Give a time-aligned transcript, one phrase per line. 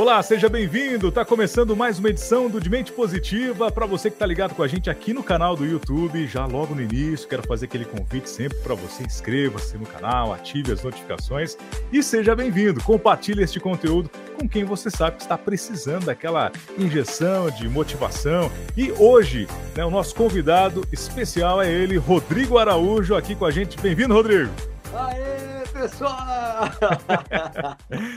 [0.00, 1.08] Olá, seja bem-vindo.
[1.08, 3.70] Está começando mais uma edição do De Mente Positiva.
[3.70, 6.74] Para você que está ligado com a gente aqui no canal do YouTube, já logo
[6.74, 11.54] no início, quero fazer aquele convite sempre para você inscreva-se no canal, ative as notificações
[11.92, 12.82] e seja bem-vindo.
[12.82, 18.50] Compartilhe este conteúdo com quem você sabe que está precisando daquela injeção de motivação.
[18.74, 19.46] E hoje,
[19.76, 23.78] né, o nosso convidado especial é ele, Rodrigo Araújo, aqui com a gente.
[23.78, 24.50] Bem-vindo, Rodrigo.
[24.94, 26.70] Aê, pessoal!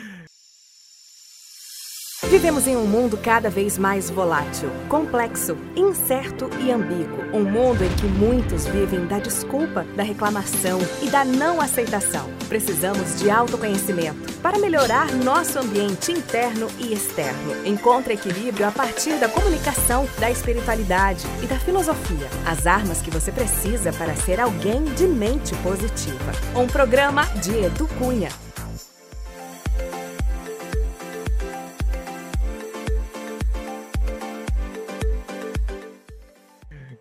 [2.33, 7.23] Vivemos em um mundo cada vez mais volátil, complexo, incerto e ambíguo.
[7.31, 12.27] Um mundo em que muitos vivem da desculpa, da reclamação e da não aceitação.
[12.49, 17.67] Precisamos de autoconhecimento para melhorar nosso ambiente interno e externo.
[17.67, 22.27] Encontre equilíbrio a partir da comunicação, da espiritualidade e da filosofia.
[22.47, 26.31] As armas que você precisa para ser alguém de mente positiva.
[26.55, 28.29] Um programa de Edu Cunha.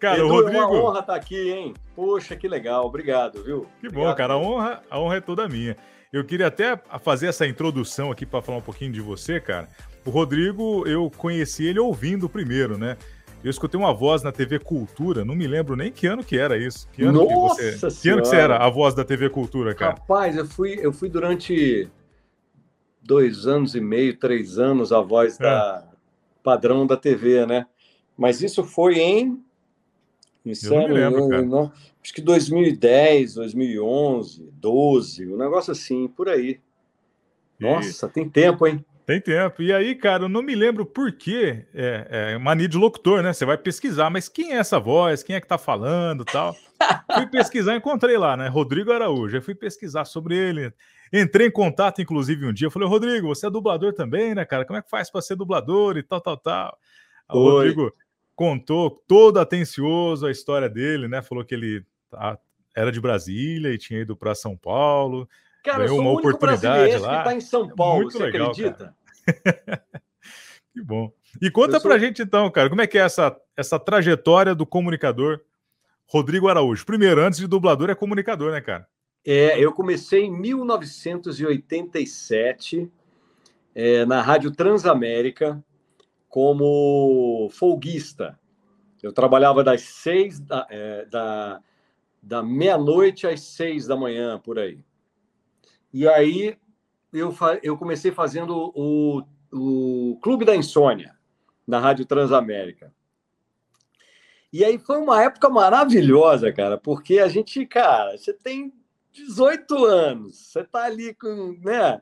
[0.03, 0.59] Cara, Edu, Rodrigo...
[0.59, 1.75] é uma honra estar aqui, hein?
[1.95, 2.85] Poxa, que legal.
[2.85, 3.69] Obrigado, viu?
[3.81, 4.35] Que Obrigado, bom, cara.
[4.35, 5.77] A honra, a honra é toda minha.
[6.13, 9.69] Eu queria até fazer essa introdução aqui para falar um pouquinho de você, cara.
[10.05, 12.97] O Rodrigo, eu conheci ele ouvindo primeiro, né?
[13.45, 16.59] Eu escutei uma voz na TV Cultura, não me lembro nem que ano que era
[16.59, 16.89] isso.
[16.93, 19.73] Que ano Nossa que você, que ano que você era a voz da TV Cultura,
[19.73, 19.93] cara?
[19.93, 21.89] Rapaz, eu fui, eu fui durante
[23.01, 25.45] dois anos e meio, três anos a voz é.
[25.45, 25.85] da
[26.43, 27.67] padrão da TV, né?
[28.19, 29.41] Mas isso foi em
[30.45, 31.43] eu não me lembro, cara.
[31.43, 36.61] Não, acho que 2010, 2011, 12, um negócio assim, por aí.
[37.59, 38.11] Nossa, e...
[38.11, 38.85] tem tempo, hein?
[39.07, 39.63] Tem tempo.
[39.63, 41.67] E aí, cara, eu não me lembro por quê.
[41.75, 43.33] É, é mania de locutor, né?
[43.33, 45.23] Você vai pesquisar, mas quem é essa voz?
[45.23, 46.55] Quem é que tá falando tal?
[47.15, 48.49] fui pesquisar, encontrei lá, né?
[48.49, 49.37] Rodrigo Araújo.
[49.37, 50.73] Aí fui pesquisar sobre ele.
[51.13, 52.67] Entrei em contato, inclusive, um dia.
[52.67, 54.65] Eu falei, Rodrigo, você é dublador também, né, cara?
[54.65, 56.79] Como é que faz para ser dublador e tal, tal, tal?
[57.29, 57.93] Rodrigo,
[58.35, 61.23] contou todo atencioso a história dele, né?
[61.23, 61.85] Falou que ele
[62.75, 65.29] era de Brasília e tinha ido para São Paulo.
[65.63, 67.19] Cara, ganhou uma oportunidade lá.
[67.19, 68.95] que tá em São Paulo, Muito você legal, acredita?
[70.73, 71.13] que bom.
[71.41, 71.89] E conta sou...
[71.89, 75.41] pra gente então, cara, como é que é essa, essa trajetória do comunicador
[76.07, 76.85] Rodrigo Araújo?
[76.85, 78.89] Primeiro, antes de dublador, é comunicador, né, cara?
[79.25, 82.91] É, eu comecei em 1987
[83.75, 85.65] é, na Rádio Transamérica
[86.33, 88.41] como folguista.
[89.03, 91.61] Eu trabalhava das seis da, é, da,
[92.23, 94.83] da meia-noite às seis da manhã, por aí.
[95.93, 96.57] E aí
[97.13, 99.23] eu, eu comecei fazendo o,
[99.53, 101.15] o Clube da Insônia,
[101.67, 102.91] na Rádio Transamérica.
[104.51, 108.73] E aí foi uma época maravilhosa, cara, porque a gente, cara, você tem
[109.13, 112.01] 18 anos, você está ali com, né,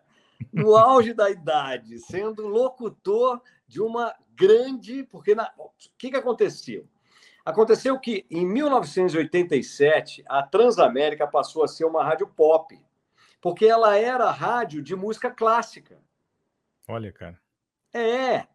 [0.53, 5.05] no auge da idade, sendo locutor de uma grande.
[5.05, 5.51] Porque na...
[5.57, 6.87] o que, que aconteceu?
[7.45, 12.79] Aconteceu que em 1987 a Transamérica passou a ser uma rádio pop,
[13.41, 15.99] porque ela era rádio de música clássica.
[16.87, 17.41] Olha, cara.
[17.95, 18.47] É.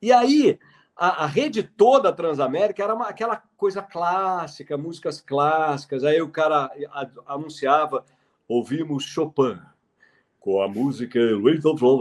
[0.00, 0.58] E aí
[0.96, 6.04] a, a rede toda a Transamérica era uma, aquela coisa clássica, músicas clássicas.
[6.04, 6.70] Aí o cara
[7.26, 8.06] anunciava:
[8.48, 9.60] ouvimos Chopin
[10.38, 11.18] com a música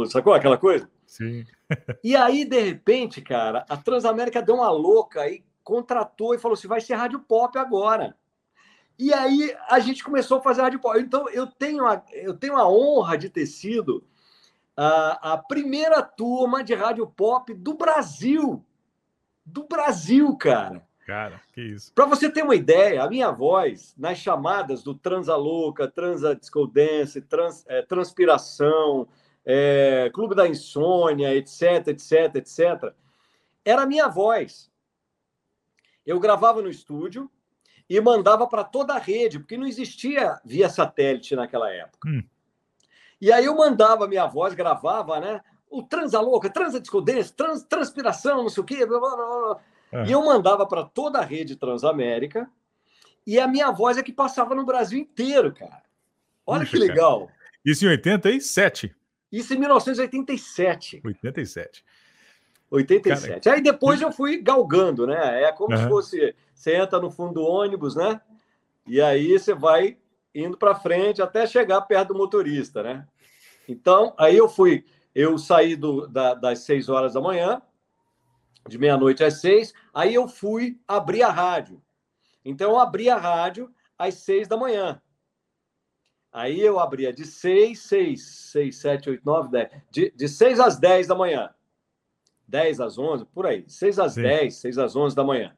[0.09, 0.89] Sacou aquela coisa?
[1.13, 1.45] Sim.
[2.03, 6.67] e aí, de repente, cara, a Transamérica deu uma louca e contratou e falou assim:
[6.67, 8.17] vai ser rádio pop agora.
[8.97, 10.99] E aí a gente começou a fazer rádio pop.
[10.99, 14.03] Então eu tenho a, eu tenho a honra de ter sido
[14.75, 18.65] a, a primeira turma de rádio pop do Brasil.
[19.45, 20.83] Do Brasil, cara.
[21.05, 21.93] Cara, que isso.
[21.93, 26.65] Para você ter uma ideia, a minha voz nas chamadas do Transa Louca, Transa Disco
[26.65, 29.07] Dance, trans, é, Transpiração,
[29.45, 32.93] é, Clube da Insônia, etc, etc, etc,
[33.65, 34.71] era a minha voz.
[36.05, 37.29] Eu gravava no estúdio
[37.89, 42.09] e mandava para toda a rede, porque não existia via satélite naquela época.
[42.09, 42.23] Hum.
[43.19, 45.41] E aí eu mandava a minha voz, gravava, né?
[45.69, 49.59] O transa louca, transa discodência, trans, transpiração, não sei o quê, blá, blá, blá.
[49.93, 50.05] É.
[50.07, 52.49] E eu mandava para toda a rede Transamérica
[53.25, 55.83] e a minha voz é que passava no Brasil inteiro, cara.
[56.45, 57.27] Olha Puxa, que legal.
[57.27, 57.39] Cara.
[57.63, 58.93] Isso em 87?
[59.33, 61.01] Isso em 1987.
[61.03, 61.83] 87.
[62.69, 63.43] 87.
[63.43, 65.43] Cara, Aí depois eu fui galgando, né?
[65.43, 68.21] É como se fosse você entra no fundo do ônibus, né?
[68.85, 69.97] E aí você vai
[70.35, 73.07] indo para frente até chegar perto do motorista, né?
[73.67, 74.85] Então, aí eu fui,
[75.15, 77.59] eu saí do, da, das 6 horas da manhã,
[78.67, 81.81] de meia-noite às seis, aí eu fui abrir a rádio.
[82.45, 85.01] Então, eu abri a rádio às seis da manhã.
[86.33, 89.69] Aí eu abria de 6, 6, 6, 7, 8, 9, 10.
[89.91, 91.53] De, de 6 às 10 da manhã.
[92.47, 93.63] 10 às 11, por aí.
[93.67, 94.23] 6 às Sim.
[94.23, 95.55] 10, 6 às 11 da manhã.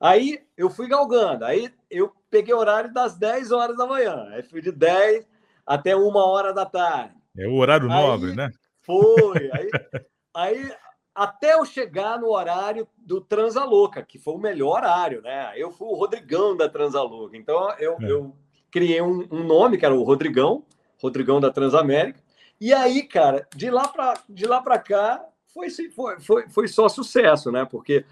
[0.00, 1.44] Aí eu fui galgando.
[1.44, 4.28] Aí eu peguei o horário das 10 horas da manhã.
[4.30, 5.28] Aí fui de 10
[5.66, 7.14] até uma hora da tarde.
[7.36, 8.50] É o horário aí, nobre, né?
[8.80, 9.50] Foi.
[10.34, 10.72] Aí, aí
[11.14, 15.52] até eu chegar no horário do Transalouca, que foi o melhor horário, né?
[15.56, 17.36] Eu fui o Rodrigão da Transalouca.
[17.36, 18.10] Então eu, é.
[18.10, 18.36] eu
[18.70, 20.64] criei um, um, nome que era o Rodrigão,
[21.00, 22.20] Rodrigão da Transamérica.
[22.60, 26.88] E aí, cara, de lá para de lá para cá foi, foi, foi, foi só
[26.88, 27.64] sucesso, né?
[27.64, 28.04] Porque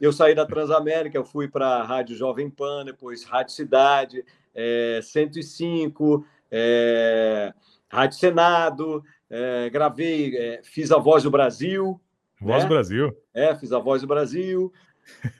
[0.00, 4.24] eu saí da Transamérica, eu fui para a Rádio Jovem Pan, depois Rádio Cidade,
[4.54, 7.52] é, 105, é,
[7.88, 12.00] Rádio Senado, é, gravei, é, fiz a Voz do Brasil.
[12.40, 12.68] Voz né?
[12.68, 13.16] do Brasil.
[13.34, 14.72] É, fiz a Voz do Brasil.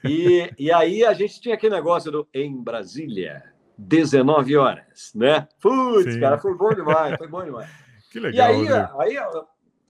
[0.03, 3.43] E, e aí a gente tinha aquele negócio do Em Brasília,
[3.77, 5.47] 19 horas, né?
[5.61, 6.19] Putz, Sim.
[6.19, 7.69] cara, foi bom demais, foi bom demais.
[8.11, 8.63] Que legal.
[8.63, 9.17] E aí, aí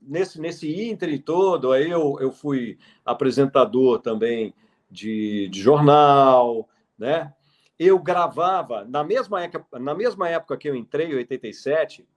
[0.01, 4.53] nesse, nesse ínter todo, aí eu, eu fui apresentador também
[4.89, 6.67] de, de jornal,
[6.97, 7.33] né?
[7.77, 12.07] Eu gravava, na mesma, época, na mesma época que eu entrei, em 87,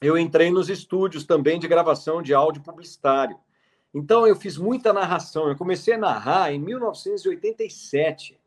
[0.00, 3.38] eu entrei nos estúdios também de gravação de áudio publicitário.
[3.94, 5.48] Então, eu fiz muita narração.
[5.48, 8.41] Eu comecei a narrar em 1987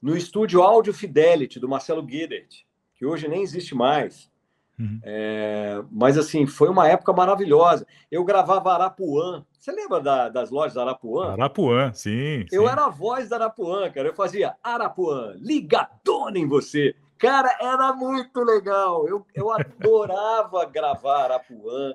[0.00, 2.64] no estúdio Audio Fidelity, do Marcelo Guidert,
[2.94, 4.30] que hoje nem existe mais.
[4.78, 4.98] Uhum.
[5.02, 7.86] É, mas, assim, foi uma época maravilhosa.
[8.10, 9.44] Eu gravava Arapuã.
[9.58, 11.32] Você lembra da, das lojas da Arapuã?
[11.32, 12.46] Arapuã, sim.
[12.50, 12.68] Eu sim.
[12.68, 14.08] era a voz da Arapuã, cara.
[14.08, 16.94] Eu fazia Arapuã, ligadona em você.
[17.18, 19.06] Cara, era muito legal.
[19.06, 21.94] Eu, eu adorava gravar Arapuã.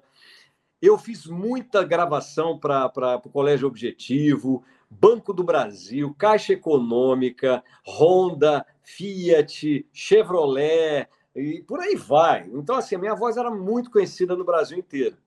[0.79, 4.63] Eu fiz muita gravação para o Colégio Objetivo.
[4.99, 12.49] Banco do Brasil, Caixa Econômica, Honda, Fiat, Chevrolet e por aí vai.
[12.53, 15.17] Então, assim, a minha voz era muito conhecida no Brasil inteiro.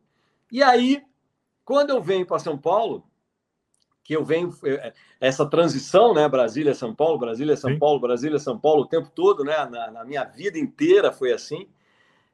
[0.50, 1.02] E aí,
[1.64, 3.04] quando eu venho para São Paulo,
[4.02, 7.78] que eu venho é, essa transição, né, Brasília São Paulo, Brasília São Sim.
[7.78, 11.68] Paulo, Brasília São Paulo o tempo todo, né, na, na minha vida inteira foi assim.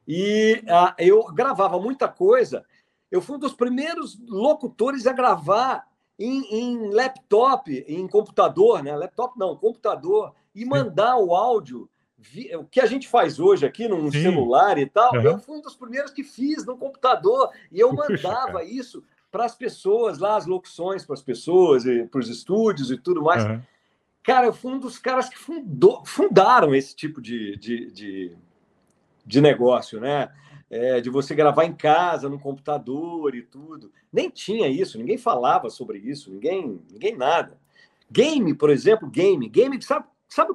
[0.07, 2.65] E a, eu gravava muita coisa.
[3.11, 5.85] Eu fui um dos primeiros locutores a gravar
[6.17, 8.95] em, em laptop, em computador, né?
[8.95, 11.89] Laptop não, computador, e mandar o áudio.
[12.57, 14.23] O que a gente faz hoje aqui num Sim.
[14.23, 15.21] celular e tal, uhum.
[15.21, 19.45] eu fui um dos primeiros que fiz no computador e eu mandava Puxa, isso para
[19.45, 23.43] as pessoas lá, as locuções para as pessoas, para os estúdios e tudo mais.
[23.43, 23.61] Uhum.
[24.23, 28.35] Cara, eu fui um dos caras que fundou, fundaram esse tipo de, de, de,
[29.25, 30.31] de negócio, né?
[30.69, 33.91] É, de você gravar em casa, no computador e tudo.
[34.11, 37.57] Nem tinha isso, ninguém falava sobre isso, ninguém, ninguém nada.
[38.11, 39.47] Game, por exemplo, game.
[39.49, 40.53] Game, sabe, sabe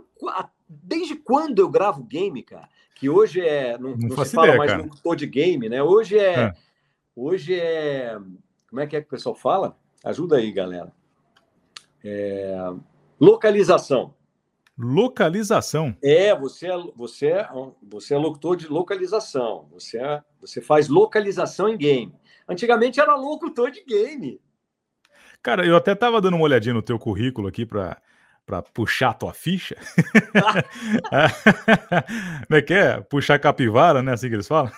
[0.69, 2.69] desde quando eu gravo game, cara?
[2.95, 3.79] Que hoje é.
[3.79, 4.83] Não, não, não se fala ideia, mais cara.
[4.83, 5.83] locutor de game, né?
[5.83, 6.55] Hoje é, é.
[7.17, 8.19] Hoje é.
[8.69, 9.77] Como é que é que o pessoal fala?
[10.05, 10.93] Ajuda aí, galera.
[12.05, 12.55] É,
[13.19, 14.15] localização.
[14.83, 15.95] Localização.
[16.03, 17.47] É, você é, você é,
[17.83, 19.69] você é locutor de localização.
[19.73, 22.15] Você, é, você faz localização em game.
[22.49, 24.41] Antigamente era locutor de game.
[25.43, 28.01] Cara, eu até tava dando uma olhadinha no teu currículo aqui para
[28.47, 29.77] para puxar a tua ficha.
[32.49, 33.01] Como é que é?
[33.03, 34.15] Puxar capivara, né?
[34.15, 34.73] Assim que eles falam?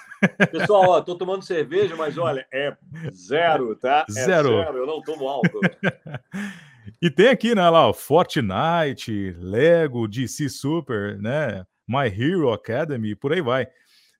[0.50, 2.76] Pessoal, ó, tô tomando cerveja, mas olha, é
[3.10, 4.04] zero, tá?
[4.10, 4.48] É zero.
[4.48, 5.62] zero eu não tomo álcool.
[7.00, 13.40] E tem aqui, né, lá, Fortnite, Lego, DC Super, né, My Hero Academy, por aí
[13.40, 13.66] vai.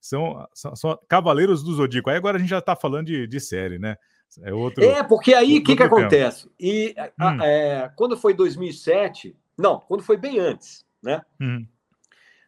[0.00, 2.10] São, são, são Cavaleiros do Zodíaco.
[2.10, 3.96] Aí agora a gente já está falando de, de série, né?
[4.40, 6.50] É, outro, é porque aí o que, que acontece?
[6.58, 7.24] E hum.
[7.24, 11.20] a, é, quando foi 2007, não, quando foi bem antes, né?
[11.40, 11.66] Hum.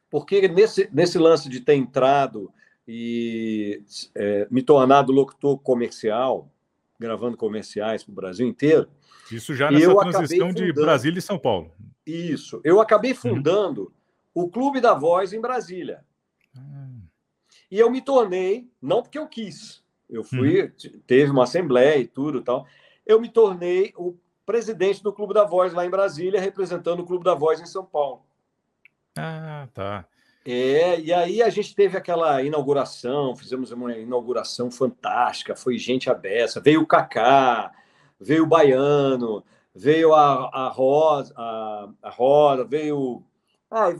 [0.09, 2.51] Porque nesse, nesse lance de ter entrado
[2.89, 3.83] e
[4.15, 6.49] é, me tornado locutor comercial,
[6.99, 8.89] gravando comerciais para o Brasil inteiro,
[9.31, 11.73] isso já nessa transição de Brasília e São Paulo.
[12.07, 12.61] Isso.
[12.65, 13.17] Eu acabei uhum.
[13.17, 13.93] fundando
[14.35, 14.45] uhum.
[14.45, 16.05] o Clube da Voz em Brasília.
[16.57, 17.03] Uhum.
[17.71, 21.01] E eu me tornei, não porque eu quis, eu fui, uhum.
[21.07, 22.67] teve uma assembleia e tudo tal.
[23.07, 27.25] Eu me tornei o presidente do Clube da Voz lá em Brasília, representando o Clube
[27.25, 28.23] da Voz em São Paulo.
[29.17, 30.07] Ah, tá.
[30.47, 36.61] É, e aí a gente teve aquela inauguração, fizemos uma inauguração fantástica, foi gente abessa,
[36.61, 37.73] veio o Kaká,
[38.21, 39.45] veio o Baiano,
[39.75, 43.23] veio a, a Rosa, a, a Rosa, veio.
[43.71, 43.95] Ah,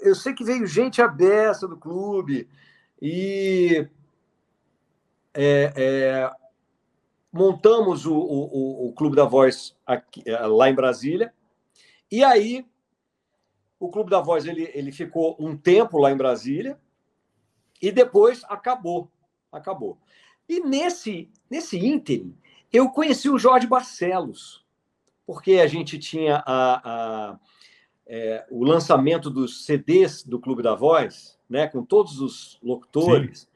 [0.00, 2.48] eu sei que veio gente abessa do clube
[3.00, 3.88] e
[5.34, 6.30] é, é,
[7.32, 11.32] montamos o, o, o, Clube da Voz aqui, lá em Brasília.
[12.10, 12.66] E aí
[13.78, 16.78] o Clube da Voz ele, ele ficou um tempo lá em Brasília
[17.80, 19.10] e depois acabou.
[19.52, 19.98] Acabou.
[20.48, 22.36] E nesse, nesse ínterim,
[22.76, 24.64] eu conheci o Jorge Barcelos,
[25.26, 27.38] porque a gente tinha a, a
[28.06, 33.40] é, o lançamento dos CDs do Clube da Voz, né, com todos os locutores.
[33.40, 33.46] Sim.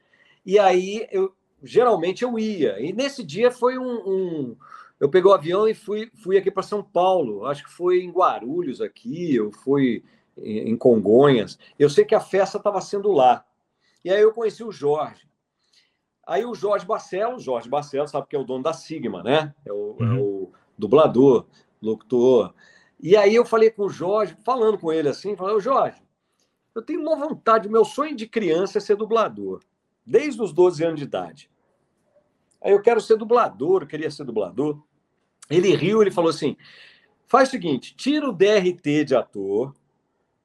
[0.45, 2.79] E aí, eu, geralmente eu ia.
[2.79, 4.57] E nesse dia foi um, um
[4.99, 7.45] eu peguei o avião e fui, fui aqui para São Paulo.
[7.45, 10.03] Acho que foi em Guarulhos aqui, eu fui
[10.37, 11.57] em Congonhas.
[11.79, 13.45] Eu sei que a festa estava sendo lá.
[14.03, 15.27] E aí eu conheci o Jorge.
[16.31, 19.53] Aí o Jorge Barcelos, Jorge Barcelos, sabe que é o dono da Sigma, né?
[19.65, 20.15] É o, é uhum.
[20.15, 21.45] é o dublador,
[21.81, 22.53] locutor.
[22.97, 26.01] E aí eu falei com o Jorge, falando com ele assim, falei, Jorge,
[26.73, 29.59] eu tenho uma vontade, meu sonho de criança é ser dublador,
[30.05, 31.51] desde os 12 anos de idade.
[32.63, 34.81] Aí eu quero ser dublador, eu queria ser dublador.
[35.49, 36.55] Ele riu, ele falou assim:
[37.27, 39.73] faz o seguinte, tira o DRT de ator,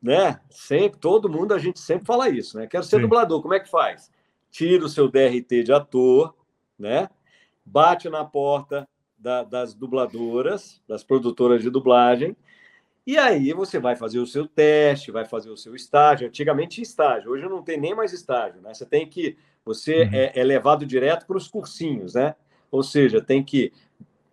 [0.03, 0.41] né?
[0.51, 2.67] Sempre, todo mundo, a gente sempre fala isso, né?
[2.67, 3.03] Quero ser Sim.
[3.03, 4.11] dublador, como é que faz?
[4.57, 6.35] Tira o seu DRT de ator,
[6.79, 7.11] né?
[7.63, 12.35] Bate na porta da, das dubladoras, das produtoras de dublagem,
[13.07, 16.27] e aí você vai fazer o seu teste, vai fazer o seu estágio.
[16.27, 18.73] Antigamente tinha estágio, hoje não tem nem mais estágio, né?
[18.73, 19.37] Você tem que.
[19.63, 20.15] Você uhum.
[20.15, 22.35] é, é levado direto para os cursinhos, né?
[22.71, 23.75] Ou seja, tem que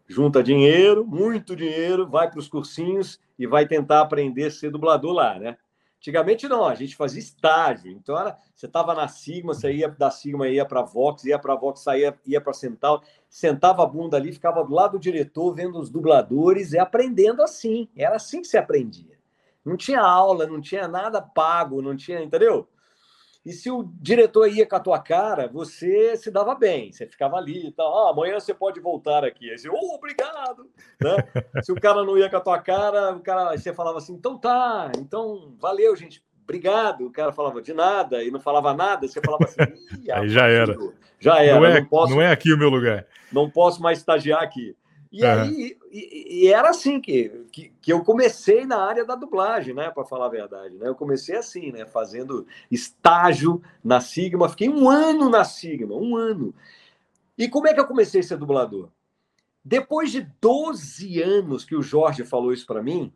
[0.08, 5.12] junta dinheiro, muito dinheiro, vai para os cursinhos e vai tentar aprender a ser dublador
[5.12, 5.58] lá, né?
[6.04, 7.90] Antigamente não, a gente fazia estágio.
[7.90, 11.40] Então era, você estava na Sigma, você ia da Sigma, ia para a Vox, ia
[11.40, 14.98] para a Vox, saía, ia para a Central, sentava a bunda ali, ficava do lado
[14.98, 17.88] do diretor, vendo os dubladores e aprendendo assim.
[17.96, 19.18] Era assim que se aprendia.
[19.64, 22.68] Não tinha aula, não tinha nada pago, não tinha, entendeu?
[23.46, 27.36] E se o diretor ia com a tua cara, você se dava bem, você ficava
[27.36, 28.08] ali e tal.
[28.08, 29.50] Ah, amanhã você pode voltar aqui.
[29.50, 30.70] Aí você, oh, obrigado.
[31.02, 31.18] Né?
[31.62, 34.38] se o cara não ia com a tua cara, o cara, você falava assim, então
[34.38, 37.06] tá, então valeu, gente, obrigado.
[37.06, 40.78] O cara falava de nada e não falava nada, você falava assim, aí já era.
[41.20, 41.60] Já era.
[41.60, 43.06] Não é, não, posso, não é aqui o meu lugar.
[43.32, 44.76] Não posso mais estagiar aqui.
[45.14, 45.32] E uhum.
[45.32, 49.92] aí, e, e, era assim que, que, que, eu comecei na área da dublagem, né?
[49.92, 50.88] Para falar a verdade, né?
[50.88, 51.86] Eu comecei assim, né?
[51.86, 56.52] Fazendo estágio na Sigma, fiquei um ano na Sigma, um ano.
[57.38, 58.90] E como é que eu comecei a ser dublador?
[59.64, 63.14] Depois de 12 anos que o Jorge falou isso para mim,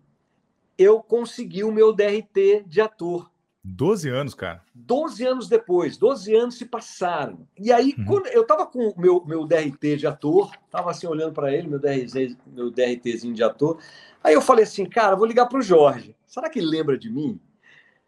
[0.78, 3.32] eu consegui o meu DRT de ator.
[3.70, 4.64] 12 anos, cara.
[4.74, 7.46] 12 anos depois, 12 anos se passaram.
[7.60, 8.06] E aí, uhum.
[8.06, 11.68] quando eu tava com o meu, meu DRT de ator, tava assim olhando para ele,
[11.68, 13.78] meu, DRT, meu DRTzinho de ator.
[14.24, 16.16] Aí eu falei assim, cara, vou ligar pro Jorge.
[16.26, 17.40] Será que ele lembra de mim?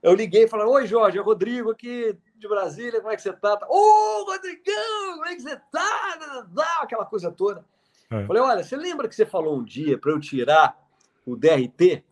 [0.02, 3.22] Eu liguei e falei: Oi, Jorge, é o Rodrigo aqui de Brasília, como é que
[3.22, 3.60] você tá?
[3.68, 6.46] Ô, oh, Rodrigão, como é que você tá?
[6.82, 7.66] Aquela coisa toda.
[8.10, 8.26] É.
[8.26, 10.78] Falei: Olha, você lembra que você falou um dia para eu tirar
[11.26, 12.04] o DRT?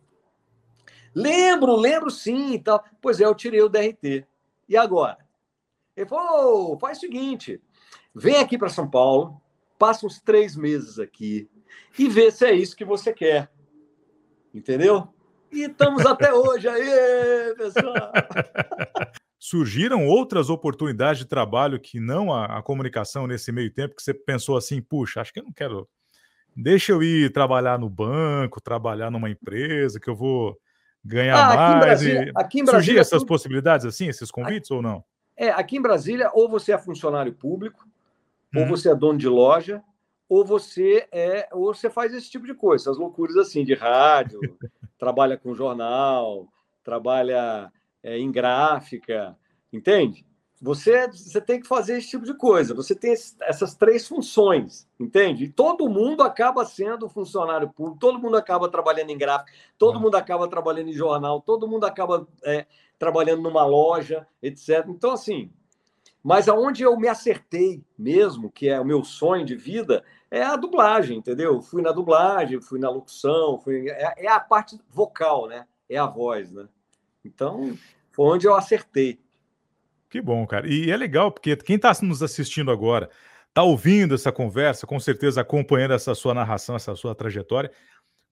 [1.14, 2.84] Lembro, lembro sim e tal.
[3.00, 4.26] Pois é, eu tirei o DRT.
[4.68, 5.18] E agora?
[5.96, 7.60] Ele falou: oh, faz o seguinte,
[8.14, 9.40] vem aqui para São Paulo,
[9.78, 11.48] passa uns três meses aqui
[11.98, 13.50] e vê se é isso que você quer.
[14.54, 15.08] Entendeu?
[15.50, 18.12] E estamos até hoje aí, pessoal.
[19.38, 24.12] Surgiram outras oportunidades de trabalho que não a, a, comunicação nesse meio tempo, que você
[24.12, 25.88] pensou assim, puxa, acho que eu não quero.
[26.54, 30.58] Deixa eu ir trabalhar no banco, trabalhar numa empresa, que eu vou
[31.08, 31.58] ganhar ah, mais.
[31.58, 35.04] Aqui em Brasília, aqui em Brasília surgir essas possibilidades assim, esses convites aqui, ou não?
[35.36, 37.86] É, aqui em Brasília, ou você é funcionário público,
[38.54, 38.58] hum.
[38.58, 38.68] ou uhum.
[38.68, 39.82] você é dono de loja,
[40.28, 44.38] ou você é, ou você faz esse tipo de coisa, essas loucuras assim de rádio,
[44.98, 46.46] trabalha com jornal,
[46.84, 47.72] trabalha
[48.02, 49.36] é, em gráfica,
[49.72, 50.26] entende?
[50.60, 52.74] Você, você tem que fazer esse tipo de coisa.
[52.74, 55.44] Você tem essas três funções, entende?
[55.44, 60.16] E todo mundo acaba sendo funcionário público, todo mundo acaba trabalhando em gráfico, todo mundo
[60.16, 62.66] acaba trabalhando em jornal, todo mundo acaba é,
[62.98, 64.84] trabalhando numa loja, etc.
[64.88, 65.52] Então, assim,
[66.22, 70.56] mas aonde eu me acertei mesmo, que é o meu sonho de vida, é a
[70.56, 71.62] dublagem, entendeu?
[71.62, 73.88] Fui na dublagem, fui na locução, fui...
[73.88, 75.66] é, é a parte vocal, né?
[75.88, 76.68] É a voz, né?
[77.24, 77.78] Então,
[78.10, 79.20] foi onde eu acertei.
[80.10, 80.66] Que bom, cara.
[80.66, 83.10] E é legal, porque quem está nos assistindo agora,
[83.48, 87.70] está ouvindo essa conversa, com certeza acompanhando essa sua narração, essa sua trajetória,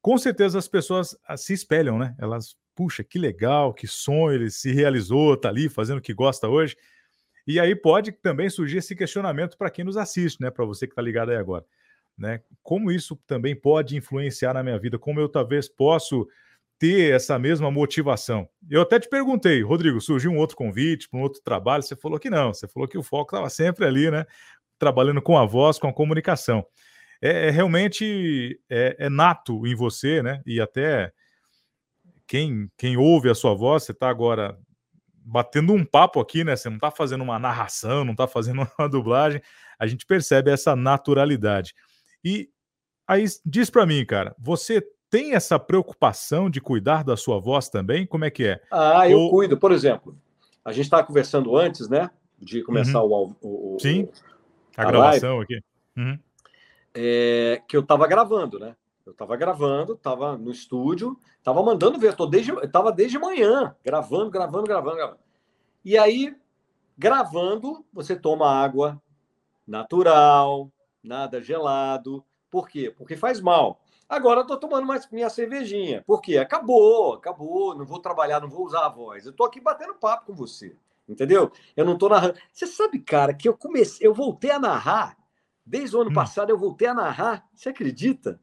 [0.00, 2.14] com certeza as pessoas ah, se espelham, né?
[2.18, 6.48] Elas, puxa, que legal, que sonho, ele se realizou, tá ali fazendo o que gosta
[6.48, 6.76] hoje.
[7.46, 10.50] E aí pode também surgir esse questionamento para quem nos assiste, né?
[10.50, 11.64] Para você que está ligado aí agora.
[12.16, 12.40] Né?
[12.62, 14.98] Como isso também pode influenciar na minha vida?
[14.98, 16.26] Como eu talvez posso
[16.78, 18.48] ter essa mesma motivação.
[18.68, 21.82] Eu até te perguntei, Rodrigo, surgiu um outro convite para um outro trabalho?
[21.82, 24.26] Você falou que não, você falou que o foco estava sempre ali, né?
[24.78, 26.66] Trabalhando com a voz, com a comunicação.
[27.20, 30.42] É, é realmente é, é, nato em você, né?
[30.44, 31.12] E até
[32.26, 34.58] quem, quem ouve a sua voz, você está agora
[35.14, 36.54] batendo um papo aqui, né?
[36.54, 39.40] Você não está fazendo uma narração, não está fazendo uma dublagem.
[39.78, 41.74] A gente percebe essa naturalidade.
[42.22, 42.50] E
[43.06, 44.82] aí diz para mim, cara, você
[45.16, 48.06] tem essa preocupação de cuidar da sua voz também?
[48.06, 48.60] Como é que é?
[48.70, 49.30] Ah, eu Ou...
[49.30, 49.56] cuido.
[49.56, 50.14] Por exemplo,
[50.62, 52.10] a gente estava conversando antes, né?
[52.38, 53.34] De começar uhum.
[53.40, 54.06] o, o, Sim,
[54.76, 55.64] a, a gravação live, aqui.
[55.96, 56.18] Uhum.
[56.94, 58.76] É, que eu estava gravando, né?
[59.06, 64.30] Eu estava gravando, estava no estúdio, estava mandando ver, tô desde, estava desde manhã, gravando,
[64.30, 65.18] gravando, gravando, gravando.
[65.82, 66.36] E aí,
[66.98, 69.00] gravando, você toma água
[69.66, 70.70] natural,
[71.02, 72.22] nada gelado.
[72.50, 72.92] Por quê?
[72.94, 73.80] Porque faz mal.
[74.08, 76.02] Agora eu tô tomando mais minha cervejinha.
[76.06, 76.38] Por quê?
[76.38, 79.26] Acabou, acabou, não vou trabalhar, não vou usar a voz.
[79.26, 80.76] Eu tô aqui batendo papo com você.
[81.08, 81.52] Entendeu?
[81.76, 82.34] Eu não tô narrando.
[82.52, 85.16] Você sabe, cara, que eu comecei, eu voltei a narrar.
[85.64, 86.14] Desde o ano hum.
[86.14, 87.44] passado eu voltei a narrar.
[87.54, 88.40] Você acredita?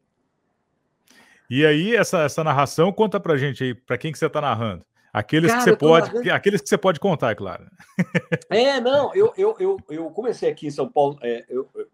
[1.49, 4.85] E aí, essa, essa narração, conta pra gente aí, pra quem que você tá narrando.
[5.11, 6.31] Aqueles Cara, que você pode, narrando...
[6.31, 7.69] aqueles que você pode contar, é claro.
[8.49, 11.87] É, não, eu, eu, eu, eu comecei aqui em São Paulo, é, eu, eu,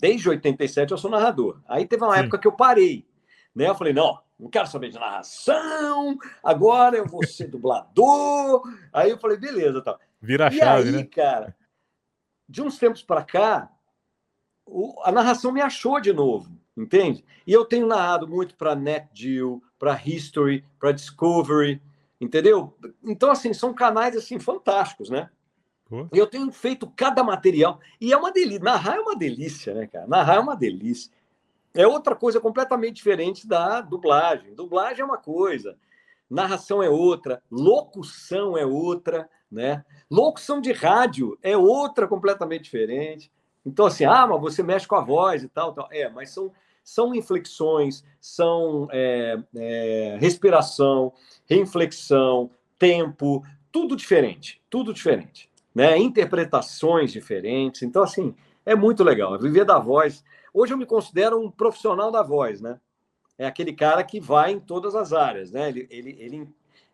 [0.00, 1.60] desde 87 eu sou narrador.
[1.68, 2.20] Aí teve uma Sim.
[2.20, 3.06] época que eu parei,
[3.54, 3.68] né?
[3.68, 8.62] Eu falei, não, não quero saber de narração, agora eu vou ser dublador.
[8.92, 9.98] Aí eu falei, beleza, tá.
[10.20, 11.04] Vira a chave, aí, né?
[11.04, 11.56] cara,
[12.48, 13.70] de uns tempos para cá,
[14.66, 17.24] o, a narração me achou de novo entende?
[17.46, 21.80] E eu tenho narrado muito para NetGeo, para History, para Discovery,
[22.20, 22.76] entendeu?
[23.04, 25.30] Então, assim, são canais assim fantásticos, né?
[26.12, 27.80] E eu tenho feito cada material.
[28.00, 28.62] E é uma delícia.
[28.62, 30.06] Narrar é uma delícia, né, cara?
[30.06, 31.10] Narrar é uma delícia.
[31.74, 34.54] É outra coisa completamente diferente da dublagem.
[34.54, 35.76] Dublagem é uma coisa,
[36.28, 39.84] narração é outra, locução é outra, né?
[40.10, 43.30] Locução de rádio é outra completamente diferente.
[43.64, 45.88] Então, assim, ah, mas você mexe com a voz e tal, tal.
[45.92, 51.12] É, mas são são inflexões, são é, é, respiração,
[51.46, 55.49] reinflexão, tempo, tudo diferente, tudo diferente,
[55.80, 55.96] né?
[55.96, 57.82] Interpretações diferentes.
[57.82, 58.34] Então, assim,
[58.66, 59.38] é muito legal.
[59.38, 60.22] Viver da voz.
[60.52, 62.78] Hoje eu me considero um profissional da voz, né?
[63.38, 65.70] É aquele cara que vai em todas as áreas, né?
[65.70, 66.48] Ele, ele, ele,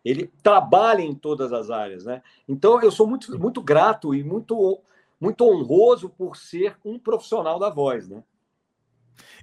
[0.05, 2.21] ele trabalha em todas as áreas, né?
[2.47, 4.81] Então, eu sou muito, muito grato e muito,
[5.19, 8.23] muito honroso por ser um profissional da voz, né?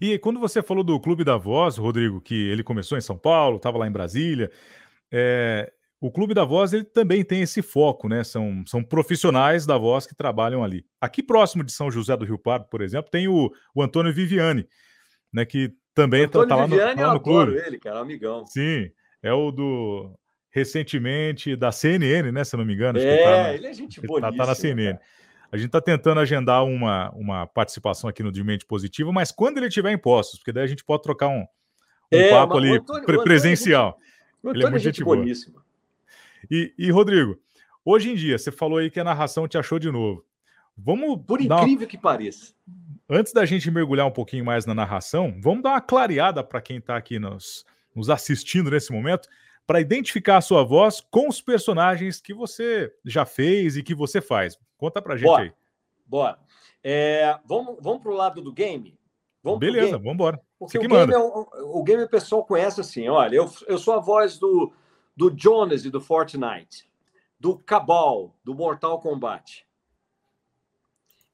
[0.00, 3.58] E quando você falou do Clube da Voz, Rodrigo, que ele começou em São Paulo,
[3.58, 4.50] estava lá em Brasília,
[5.12, 8.22] é, o Clube da Voz ele também tem esse foco, né?
[8.22, 10.84] São, são profissionais da voz que trabalham ali.
[11.00, 14.68] Aqui próximo de São José do Rio Pardo, por exemplo, tem o, o Antônio Viviani,
[15.32, 15.44] né?
[15.44, 17.56] Que também está tá lá no, tá lá no clube.
[17.56, 18.44] ele, cara, amigão.
[18.46, 18.90] Sim,
[19.22, 20.12] é o do
[20.50, 22.44] recentemente da CNN, né?
[22.44, 22.98] Se eu não me engano.
[22.98, 24.20] É, tá ele é gente boa.
[24.20, 24.92] Tá, tá na CNN.
[24.92, 25.14] Cara.
[25.50, 29.68] A gente está tentando agendar uma, uma participação aqui no Dimente Positivo, mas quando ele
[29.68, 33.22] tiver impostos, porque daí a gente pode trocar um, um é, papo ali Antônio, pre
[33.22, 33.96] presencial.
[34.38, 35.63] Antônio, ele é muito gente, gente boníssima.
[36.50, 37.38] E, e, Rodrigo,
[37.84, 40.24] hoje em dia, você falou aí que a narração te achou de novo.
[40.76, 41.20] Vamos.
[41.26, 41.86] Por incrível uma...
[41.86, 42.52] que pareça.
[43.08, 46.78] Antes da gente mergulhar um pouquinho mais na narração, vamos dar uma clareada para quem
[46.78, 49.28] está aqui nos, nos assistindo nesse momento
[49.66, 54.20] para identificar a sua voz com os personagens que você já fez e que você
[54.20, 54.58] faz.
[54.76, 55.42] Conta pra gente Bora.
[55.44, 55.52] aí.
[56.06, 56.38] Bora.
[56.82, 58.98] É, vamos vamos para o lado do game?
[59.42, 60.40] Vamos Beleza, vamos embora.
[60.58, 61.48] Porque o game, é, o,
[61.80, 64.72] o game o pessoal conhece assim: olha, eu, eu sou a voz do,
[65.16, 66.88] do Jonas e do Fortnite,
[67.38, 69.66] do Cabal, do Mortal Kombat.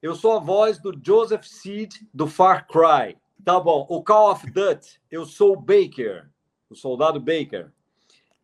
[0.01, 3.17] Eu sou a voz do Joseph Seed, do Far Cry.
[3.43, 3.85] Tá bom.
[3.89, 6.29] O Call of Duty, eu sou o Baker,
[6.69, 7.71] o soldado Baker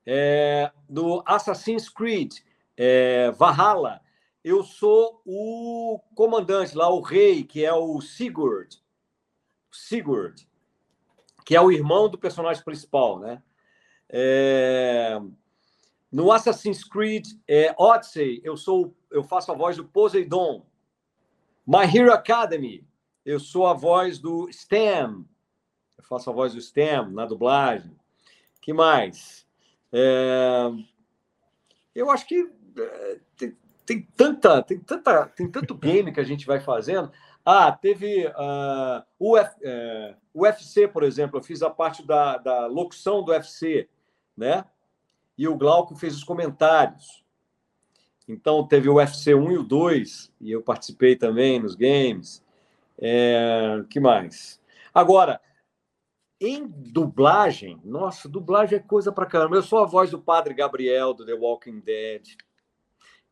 [0.10, 2.36] é, do Assassin's Creed,
[2.78, 4.00] é, Valhalla,
[4.42, 8.82] eu sou o comandante lá, o rei, que é o Sigurd.
[9.70, 10.48] Sigurd,
[11.46, 13.44] que é o irmão do personagem principal, né?
[14.10, 15.20] É...
[16.12, 20.66] No Assassin's Creed é, Odyssey, eu sou, eu faço a voz do Poseidon.
[21.66, 22.88] My Hero Academy,
[23.26, 25.26] eu sou a voz do Stem.
[25.98, 27.94] Eu faço a voz do Stem na dublagem.
[28.62, 29.46] Que mais?
[29.92, 30.72] É...
[31.94, 36.46] Eu acho que é, tem, tem, tanta, tem tanta, tem tanto game que a gente
[36.46, 37.12] vai fazendo.
[37.44, 41.40] Ah, teve uh, o Uf, uh, UFC, por exemplo.
[41.40, 43.90] Eu fiz a parte da, da locução do UFC,
[44.38, 44.64] né?
[45.38, 47.24] E o Glauco fez os comentários.
[48.28, 52.44] Então, teve o UFC 1 e o 2, e eu participei também nos games.
[53.00, 54.60] É, que mais?
[54.94, 55.40] Agora,
[56.40, 59.56] em dublagem, nossa, dublagem é coisa pra caramba.
[59.56, 62.28] Eu sou a voz do Padre Gabriel do The Walking Dead.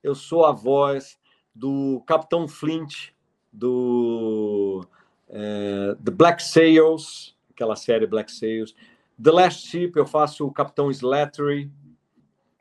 [0.01, 1.19] Eu sou a voz
[1.53, 3.09] do Capitão Flint
[3.51, 4.85] do
[5.29, 8.75] é, The Black Sails, aquela série Black Sails.
[9.21, 11.71] The Last Ship, eu faço o Capitão Slattery.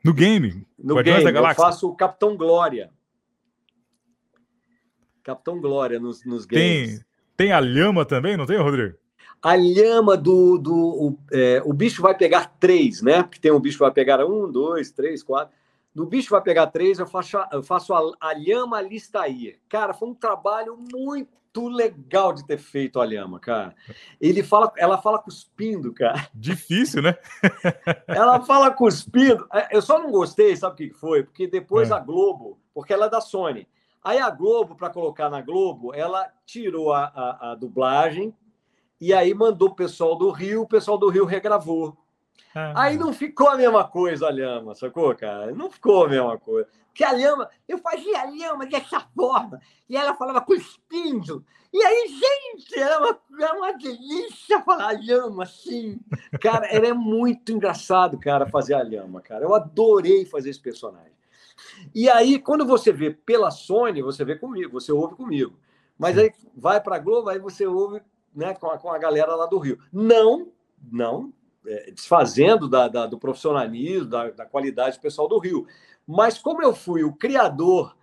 [0.03, 0.67] No game?
[0.77, 2.91] No game, eu faço o Capitão Glória.
[5.23, 6.99] Capitão Glória nos, nos games.
[6.99, 8.95] Tem, tem a Lhama também, não tem, Rodrigo?
[9.41, 10.57] A lhama do.
[10.57, 13.21] do o, é, o bicho vai pegar três, né?
[13.21, 15.53] Porque tem um bicho que vai pegar um, dois, três, quatro.
[15.93, 19.59] No bicho vai pegar três, eu faço, eu faço a, a lhama listair.
[19.69, 21.29] Cara, foi um trabalho muito
[21.63, 23.75] legal de ter feito a lhama, cara.
[24.19, 26.27] Ele fala, ela fala cuspindo, cara.
[26.33, 27.15] Difícil, né?
[28.07, 29.47] ela fala cuspindo.
[29.53, 31.23] É, eu só não gostei, sabe o que foi?
[31.23, 31.93] Porque depois é.
[31.93, 33.67] a Globo, porque ela é da Sony.
[34.03, 38.35] Aí a Globo, para colocar na Globo, ela tirou a, a, a dublagem
[38.99, 41.97] e aí mandou o pessoal do Rio, o pessoal do Rio regravou.
[42.55, 42.83] Ah.
[42.83, 45.51] Aí não ficou a mesma coisa a lhama, sacou, cara?
[45.51, 46.69] Não ficou a mesma coisa.
[46.87, 51.45] Porque a lhama, eu fazia a lhama dessa forma, e ela falava cuspindo.
[51.73, 55.99] E aí, gente, era uma, era uma delícia falar lhama assim.
[56.39, 59.43] Cara, era muito engraçado, cara, fazer a lhama, cara.
[59.43, 61.11] Eu adorei fazer esse personagem.
[61.93, 65.59] E aí, quando você vê pela Sony, você vê comigo, você ouve comigo.
[65.99, 68.01] Mas aí vai para a Globo, aí você ouve
[68.33, 69.77] né, com, a, com a galera lá do Rio.
[69.91, 70.47] Não,
[70.89, 71.33] não
[71.67, 75.65] é, desfazendo da, da, do profissionalismo, da, da qualidade pessoal do Rio.
[76.07, 77.95] Mas como eu fui o criador,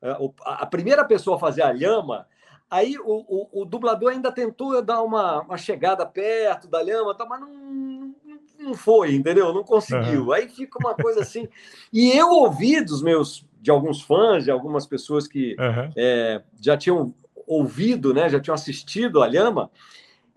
[0.00, 2.26] é, a primeira pessoa a fazer a lhama,
[2.70, 7.26] aí o, o, o dublador ainda tentou dar uma, uma, chegada perto da lhama, tá,
[7.26, 8.14] mas não,
[8.58, 9.52] não foi, entendeu?
[9.52, 10.26] Não conseguiu.
[10.26, 10.32] Uhum.
[10.32, 11.48] Aí fica uma coisa assim.
[11.92, 15.92] E eu ouvi dos meus, de alguns fãs, de algumas pessoas que uhum.
[15.96, 17.14] é, já tinham
[17.46, 19.70] ouvido, né, já tinham assistido a lhama,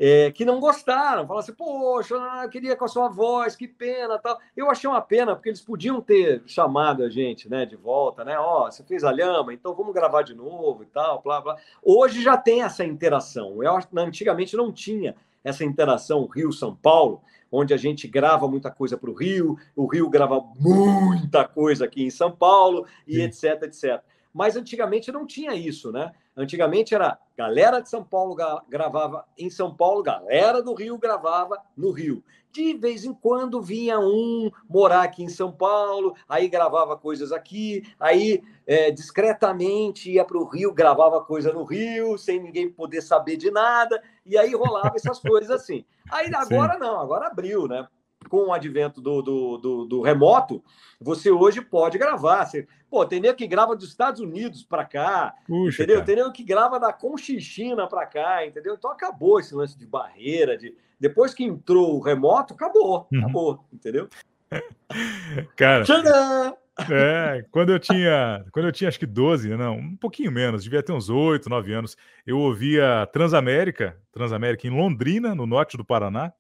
[0.06, 2.14] é, que não gostaram, falaram assim, poxa,
[2.44, 4.38] eu queria com a sua voz, que pena, tal.
[4.54, 8.38] Eu achei uma pena, porque eles podiam ter chamado a gente, né, de volta, né,
[8.38, 11.56] ó, oh, você fez a lhama, então vamos gravar de novo e tal, blá, blá.
[11.82, 17.78] Hoje já tem essa interação, eu antigamente não tinha essa interação Rio-São Paulo, onde a
[17.78, 22.30] gente grava muita coisa para o Rio, o Rio grava muita coisa aqui em São
[22.30, 23.22] Paulo, e Sim.
[23.22, 24.04] etc, etc.
[24.34, 26.12] Mas antigamente não tinha isso, né?
[26.36, 28.36] Antigamente era galera de São Paulo
[28.68, 32.24] gravava em São Paulo, galera do Rio gravava no Rio.
[32.52, 37.84] De vez em quando vinha um morar aqui em São Paulo, aí gravava coisas aqui,
[38.00, 43.38] aí é, discretamente ia para o Rio, gravava coisa no Rio, sem ninguém poder saber
[43.38, 45.84] de nada, e aí rolava essas coisas assim.
[46.12, 46.80] Aí agora Sim.
[46.80, 47.88] não, agora abriu, né?
[48.30, 50.64] Com o advento do, do, do, do, remoto,
[51.00, 52.46] você hoje pode gravar.
[52.46, 55.98] Você, pô, tem nego que grava dos Estados Unidos para cá, Puxa, entendeu?
[55.98, 56.06] Cara.
[56.06, 58.76] Tem nego que grava da Conchichina para cá, entendeu?
[58.76, 63.20] Então acabou esse lance de barreira, de depois que entrou o remoto, acabou, uhum.
[63.20, 64.08] acabou, entendeu?
[65.56, 66.58] Cara, Tcharam!
[66.90, 70.82] É, quando eu tinha, quando eu tinha acho que 12, não, um pouquinho menos, devia
[70.82, 76.34] ter uns 8, 9 anos, eu ouvia Transamérica, Transamérica em Londrina, no norte do Paraná,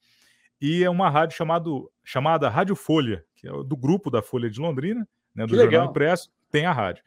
[0.64, 4.62] e é uma rádio chamado, chamada Rádio Folha, que é do grupo da Folha de
[4.62, 5.90] Londrina, né, do que Jornal legal.
[5.90, 7.04] Impresso, tem a rádio.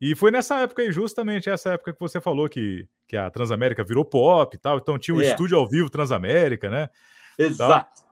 [0.00, 3.84] E foi nessa época aí, justamente essa época que você falou que, que a Transamérica
[3.84, 5.26] virou pop e tal, então tinha o um é.
[5.26, 6.90] estúdio ao vivo Transamérica, né?
[7.38, 8.02] Exato.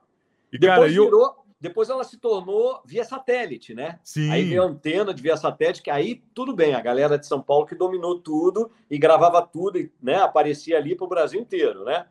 [0.53, 1.35] E, depois cara, virou, eu...
[1.61, 3.99] depois ela se tornou via satélite, né?
[4.05, 4.31] Sim.
[4.31, 7.43] Aí veio a antena de via satélite, que aí tudo bem, a galera de São
[7.43, 10.23] Paulo que dominou tudo e gravava tudo, né?
[10.23, 12.07] Aparecia ali para o Brasil inteiro, né?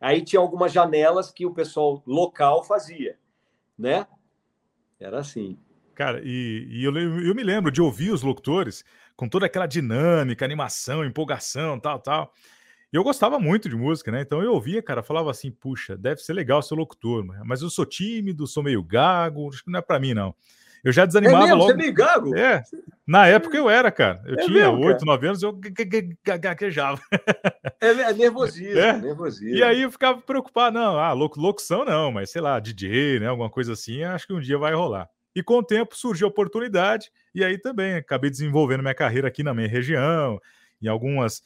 [0.00, 3.16] Aí tinha algumas janelas que o pessoal local fazia,
[3.78, 4.06] né?
[5.00, 5.58] Era assim.
[5.94, 8.84] Cara, e, e eu, eu, me lembro de ouvir os locutores
[9.16, 12.34] com toda aquela dinâmica, animação, empolgação, tal, tal.
[12.92, 14.20] Eu gostava muito de música, né?
[14.20, 17.86] Então eu ouvia, cara, falava assim, puxa, deve ser legal ser locutor, mas eu sou
[17.86, 20.34] tímido, sou meio gago, acho que não é para mim, não.
[20.84, 21.56] Eu já desanimava é mesmo?
[21.56, 21.68] logo.
[21.68, 22.36] Você é meio gago?
[22.36, 22.62] É.
[23.06, 24.20] Na época eu era, cara.
[24.26, 25.56] Eu é tinha oito, nove anos, eu
[26.24, 27.00] gaguejava.
[27.80, 28.98] É, é nervosismo, é.
[28.98, 29.54] nervosismo.
[29.54, 33.50] E aí eu ficava preocupado, não, ah, locução não, mas sei lá, DJ, né, alguma
[33.50, 35.08] coisa assim, acho que um dia vai rolar.
[35.34, 39.42] E com o tempo surgiu a oportunidade, e aí também acabei desenvolvendo minha carreira aqui
[39.42, 40.40] na minha região,
[40.80, 41.42] em algumas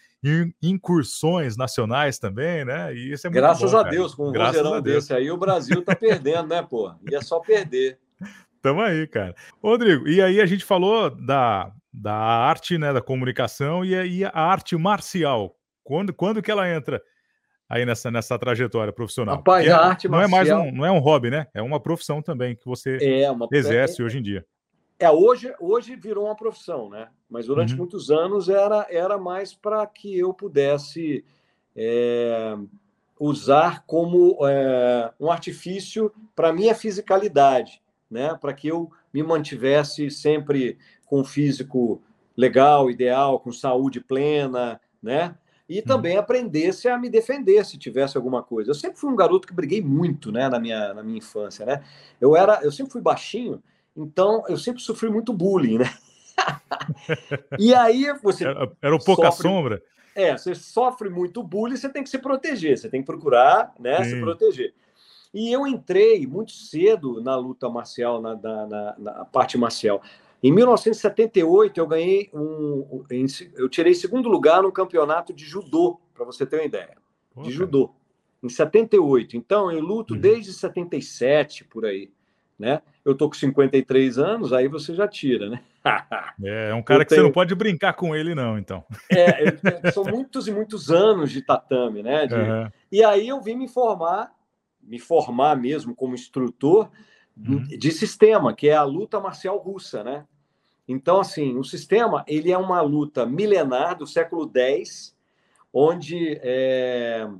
[0.62, 2.94] incursões nacionais também, né?
[2.94, 5.36] E isso é muito Graças bom, a Deus, com um Graças vozeirão desse aí, o
[5.36, 6.94] Brasil tá perdendo, né, pô?
[7.10, 7.98] E é só perder.
[8.62, 9.34] Tamo aí, cara.
[9.62, 14.30] Rodrigo, e aí a gente falou da, da arte, né, da comunicação e aí a
[14.32, 15.56] arte marcial.
[15.82, 17.02] Quando, quando que ela entra
[17.68, 19.36] aí nessa, nessa trajetória profissional?
[19.36, 20.40] Rapaz, a arte não marcial...
[20.40, 21.46] é mais um, não é um hobby, né?
[21.54, 23.48] É uma profissão também que você é uma...
[23.50, 24.44] exerce é, hoje em dia.
[24.98, 27.08] É, hoje, hoje virou uma profissão, né?
[27.28, 27.78] Mas durante uhum.
[27.78, 31.24] muitos anos era, era mais para que eu pudesse
[31.74, 32.56] é,
[33.18, 40.78] usar como é, um artifício para minha fisicalidade né, para que eu me mantivesse sempre
[41.06, 42.02] com um físico
[42.36, 45.34] legal, ideal, com saúde plena, né?
[45.70, 45.84] e uhum.
[45.84, 48.72] também aprendesse a me defender se tivesse alguma coisa.
[48.72, 51.84] Eu sempre fui um garoto que briguei muito, né, na minha, na minha infância, né?
[52.20, 53.62] Eu era, eu sempre fui baixinho,
[53.96, 55.94] então eu sempre sofri muito bullying, né?
[57.56, 59.82] e aí você era, era um pouca sofre, sombra.
[60.12, 64.02] É, você sofre muito bullying, você tem que se proteger, você tem que procurar, né,
[64.02, 64.10] Sim.
[64.10, 64.74] se proteger.
[65.32, 70.02] E eu entrei muito cedo na luta marcial, na, na, na, na parte marcial.
[70.42, 73.04] Em 1978, eu ganhei um.
[73.54, 76.96] Eu tirei segundo lugar no campeonato de judô, para você ter uma ideia.
[77.34, 77.90] Pô, de judô.
[78.42, 79.36] Em 78.
[79.36, 80.20] Então, eu luto uhum.
[80.20, 82.10] desde 77, por aí.
[82.58, 82.80] Né?
[83.04, 85.60] Eu tô com 53 anos, aí você já tira, né?
[86.44, 87.22] é, é um cara eu que tenho...
[87.22, 88.84] você não pode brincar com ele, não, então.
[89.10, 92.26] É, são muitos e muitos anos de tatame, né?
[92.26, 92.34] De...
[92.40, 92.70] Uhum.
[92.92, 94.32] E aí eu vim me formar,
[94.90, 96.90] me formar mesmo como instrutor
[97.38, 97.62] uhum.
[97.62, 100.26] de sistema, que é a luta marcial russa, né?
[100.88, 105.16] Então, assim, o sistema ele é uma luta milenar do século X,
[105.72, 107.30] onde é,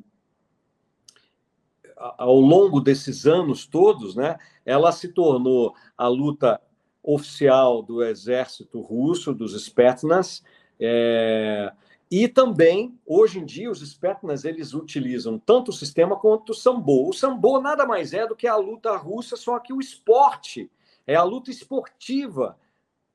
[1.96, 6.60] ao longo desses anos todos, né, ela se tornou a luta
[7.02, 10.44] oficial do exército russo, dos Spetsnaz,
[10.78, 11.72] é,
[12.10, 17.08] e também, hoje em dia, os Spetsnaz, eles utilizam tanto o sistema quanto o sambo.
[17.08, 20.68] O sambo nada mais é do que a luta russa, só que o esporte
[21.06, 22.58] é a luta esportiva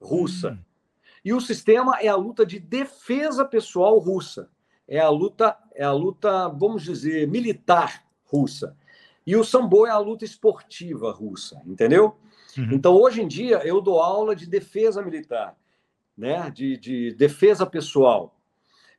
[0.02, 0.52] russa.
[0.52, 0.60] Hum.
[1.26, 4.50] E o sistema é a luta de defesa pessoal russa.
[4.88, 8.78] É a luta, é a luta, vamos dizer, militar russa.
[9.26, 12.16] E o sambo é a luta esportiva russa, entendeu?
[12.58, 12.70] Uhum.
[12.72, 15.58] Então, hoje em dia, eu dou aula de defesa militar,
[16.16, 16.50] né?
[16.52, 18.35] de, de defesa pessoal,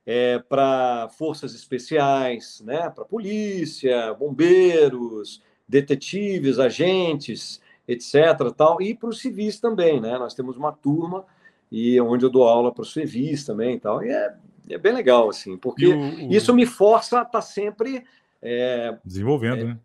[0.06, 2.88] é, para forças especiais, né?
[2.88, 8.14] para polícia, bombeiros, detetives, agentes, etc.
[8.56, 10.00] Tal, e para os civis também.
[10.00, 10.16] Né?
[10.16, 11.24] Nós temos uma turma
[11.70, 13.78] e onde eu dou aula para os civis também.
[13.78, 14.34] Tal, e é,
[14.70, 16.32] é bem legal, assim, porque o, o...
[16.32, 18.04] isso me força a estar tá sempre.
[18.40, 19.78] É, desenvolvendo, é, né?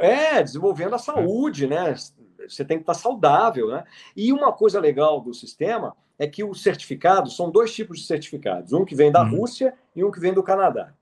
[0.00, 1.94] É, desenvolvendo a saúde, né?
[2.48, 3.84] Você tem que estar saudável, né?
[4.16, 8.72] E uma coisa legal do sistema é que os certificados são dois tipos de certificados,
[8.72, 9.38] um que vem da uhum.
[9.38, 10.94] Rússia e um que vem do Canadá.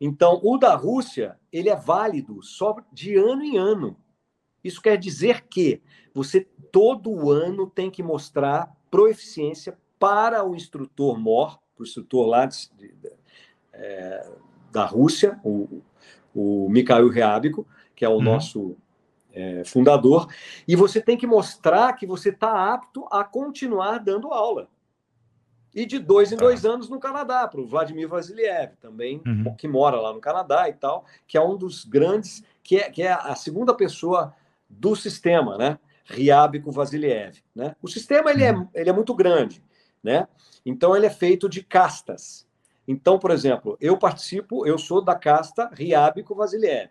[0.00, 3.96] Então, o da Rússia, ele é válido só de ano em ano.
[4.62, 5.80] Isso quer dizer que
[6.12, 12.46] você todo ano tem que mostrar proeficiência para o instrutor MOR, para o instrutor lá
[12.46, 12.92] de, de,
[13.72, 14.30] é,
[14.70, 15.82] da Rússia, o,
[16.34, 18.22] o Mikhail Reábico, que é o uhum.
[18.22, 18.76] nosso
[19.34, 20.28] é, fundador,
[20.66, 24.68] e você tem que mostrar que você está apto a continuar dando aula.
[25.74, 26.44] E de dois em tá.
[26.44, 29.54] dois anos no Canadá, para o Vladimir Vasiliev, também, uhum.
[29.56, 33.02] que mora lá no Canadá e tal, que é um dos grandes, que é, que
[33.02, 34.32] é a segunda pessoa
[34.70, 35.78] do sistema, né?
[36.04, 37.42] Riábico Vasiliev.
[37.54, 37.74] Né?
[37.82, 38.68] O sistema ele é, uhum.
[38.72, 39.62] ele é muito grande,
[40.02, 40.28] né?
[40.64, 42.46] Então ele é feito de castas.
[42.86, 46.90] Então, por exemplo, eu participo, eu sou da casta Riábico Vasiliev.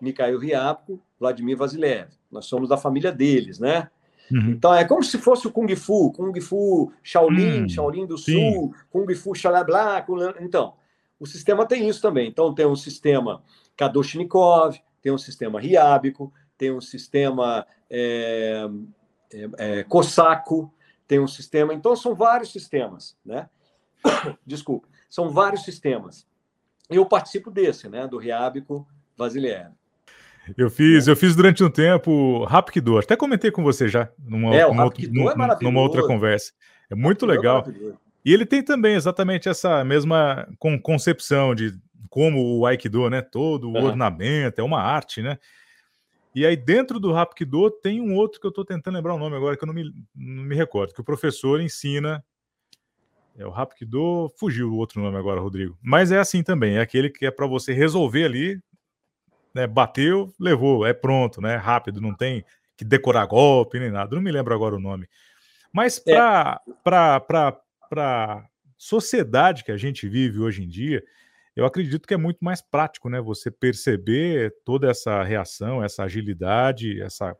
[0.00, 2.08] Mikhail Riabko, Vladimir Vasiliev.
[2.30, 3.90] Nós somos da família deles, né?
[4.30, 4.50] Uhum.
[4.50, 8.52] Então é como se fosse o Kung Fu, Kung Fu Shaolin, hum, Shaolin do sim.
[8.52, 10.04] Sul, Kung Fu Xalablá.
[10.40, 10.74] Então,
[11.18, 12.28] o sistema tem isso também.
[12.28, 13.42] Então tem um sistema
[13.76, 18.66] Kadoshnikov, tem um sistema Riábico, tem um sistema é,
[19.32, 20.72] é, é, Cosaco,
[21.06, 21.72] tem um sistema.
[21.72, 23.48] Então são vários sistemas, né?
[24.44, 26.26] Desculpa, são vários sistemas.
[26.88, 28.06] Eu participo desse, né?
[28.06, 29.72] Do Riábico Vasiliev.
[30.56, 31.10] Eu fiz, é.
[31.10, 35.64] eu fiz durante um tempo Rapkido, até comentei com você já numa, é, numa, é
[35.64, 36.52] numa outra conversa.
[36.90, 37.66] É muito legal.
[37.68, 37.92] É
[38.24, 40.48] e ele tem também exatamente essa mesma
[40.82, 41.72] concepção de
[42.10, 43.22] como o Aikido, né?
[43.22, 43.84] Todo o uhum.
[43.84, 45.38] ornamento, é uma arte, né?
[46.34, 49.36] E aí, dentro do Rapkido, tem um outro que eu estou tentando lembrar o nome
[49.36, 52.22] agora, que eu não me, não me recordo, que o professor ensina.
[53.38, 55.78] É o Rapkido, fugiu o outro nome agora, Rodrigo.
[55.82, 58.60] Mas é assim também, é aquele que é para você resolver ali
[59.56, 61.56] né, bateu, levou, é pronto, né?
[61.56, 62.44] Rápido, não tem
[62.76, 64.14] que decorar golpe nem nada.
[64.14, 65.08] Não me lembro agora o nome.
[65.72, 68.00] Mas para é.
[68.00, 68.44] a
[68.76, 71.02] sociedade que a gente vive hoje em dia,
[71.56, 73.18] eu acredito que é muito mais prático, né?
[73.18, 77.34] Você perceber toda essa reação, essa agilidade, essa,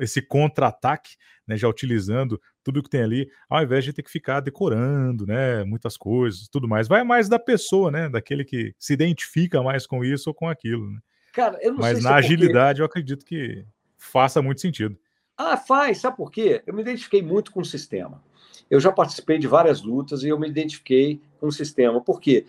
[0.00, 1.56] esse contra-ataque, né?
[1.56, 5.64] Já utilizando tudo que tem ali, ao invés de ter que ficar decorando, né?
[5.64, 6.86] Muitas coisas, tudo mais.
[6.86, 8.08] Vai mais da pessoa, né?
[8.08, 10.88] Daquele que se identifica mais com isso ou com aquilo.
[10.88, 11.00] Né?
[11.38, 13.64] Cara, eu não Mas sei na é agilidade eu acredito que
[13.96, 14.98] faça muito sentido.
[15.36, 16.64] Ah, faz, sabe por quê?
[16.66, 18.20] Eu me identifiquei muito com o sistema.
[18.68, 22.00] Eu já participei de várias lutas e eu me identifiquei com o sistema.
[22.00, 22.44] Por quê?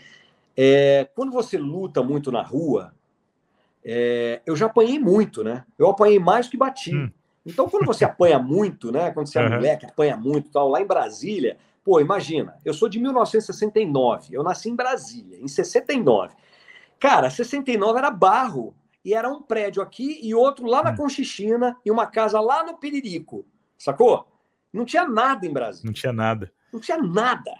[0.57, 2.91] É, quando você luta muito na rua,
[3.85, 5.65] é, eu já apanhei muito, né?
[5.77, 6.95] Eu apanhei mais que bati.
[6.95, 7.11] Hum.
[7.45, 9.11] Então, quando você apanha muito, né?
[9.11, 9.53] Quando você é uhum.
[9.53, 14.43] mulher que apanha muito tal, lá em Brasília, Pô, imagina, eu sou de 1969, eu
[14.43, 16.35] nasci em Brasília, em 69.
[16.99, 20.97] Cara, 69 era barro, e era um prédio aqui e outro lá na hum.
[20.97, 23.45] Conchichina e uma casa lá no Piririco,
[23.77, 24.27] sacou?
[24.71, 25.87] Não tinha nada em Brasília.
[25.87, 26.51] Não tinha nada.
[26.71, 27.51] Não tinha nada.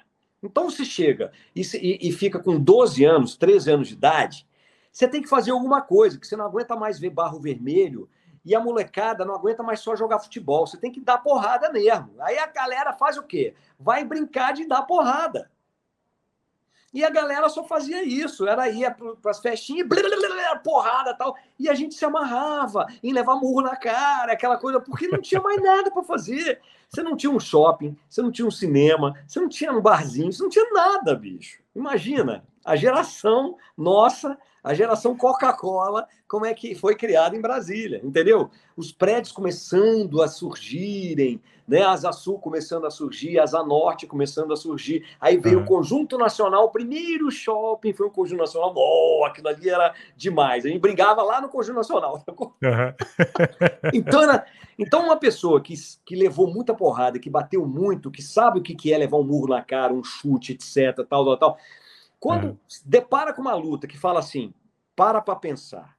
[0.44, 4.48] Então você chega e, e, e, fica com 12 anos, 13 anos de idade,
[4.92, 8.10] você tem que fazer alguma coisa, que você não aguenta mais ver barro vermelho
[8.46, 10.66] e a molecada não aguenta mais só jogar futebol.
[10.66, 12.12] Você tem que dar porrada mesmo.
[12.20, 13.54] Aí a galera faz o quê?
[13.78, 15.52] Vai brincar de dar porrada.
[16.94, 21.14] E a galera só fazia isso, era ia para as festinhas, blá, blá, blá, porrada
[21.14, 25.22] tal, e a gente se amarrava em levar murro na cara, aquela coisa, porque não
[25.22, 26.60] tinha mais nada para fazer.
[26.88, 30.34] Você não tinha um shopping, você não tinha um cinema, você não tinha um barzinho,
[30.34, 31.60] você não tinha nada, bicho.
[31.76, 38.50] Imagina, a geração nossa a geração Coca-Cola, como é que foi criada em Brasília, entendeu?
[38.76, 41.84] Os prédios começando a surgirem, né?
[41.84, 45.06] A Asa Sul começando a surgir, a Asa Norte começando a surgir.
[45.22, 45.64] Aí veio uhum.
[45.64, 48.74] o Conjunto Nacional, o primeiro shopping foi o Conjunto Nacional.
[48.76, 50.66] Oh, aquilo ali era demais.
[50.66, 52.24] A gente brigava lá no Conjunto Nacional.
[52.28, 52.94] Uhum.
[53.94, 54.46] então, era,
[54.80, 58.92] então, uma pessoa que, que levou muita porrada, que bateu muito, que sabe o que
[58.92, 61.58] é levar um murro na cara, um chute, etc, tal, tal, tal
[62.20, 62.56] quando é.
[62.86, 64.54] depara com uma luta que fala assim,
[64.96, 65.98] para para pensar.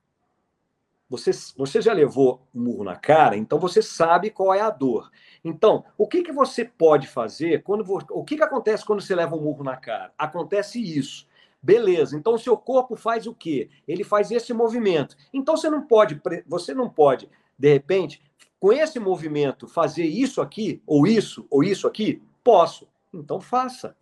[1.08, 5.10] Você, você já levou um murro na cara, então você sabe qual é a dor.
[5.44, 9.34] Então, o que, que você pode fazer quando o que, que acontece quando você leva
[9.34, 10.12] um murro na cara?
[10.16, 11.26] Acontece isso.
[11.62, 12.16] Beleza.
[12.16, 13.68] Então o seu corpo faz o quê?
[13.86, 15.16] Ele faz esse movimento.
[15.32, 17.28] Então você não pode, você não pode,
[17.58, 18.22] de repente,
[18.58, 22.22] com esse movimento fazer isso aqui ou isso ou isso aqui?
[22.42, 22.86] Posso.
[23.12, 23.96] Então faça.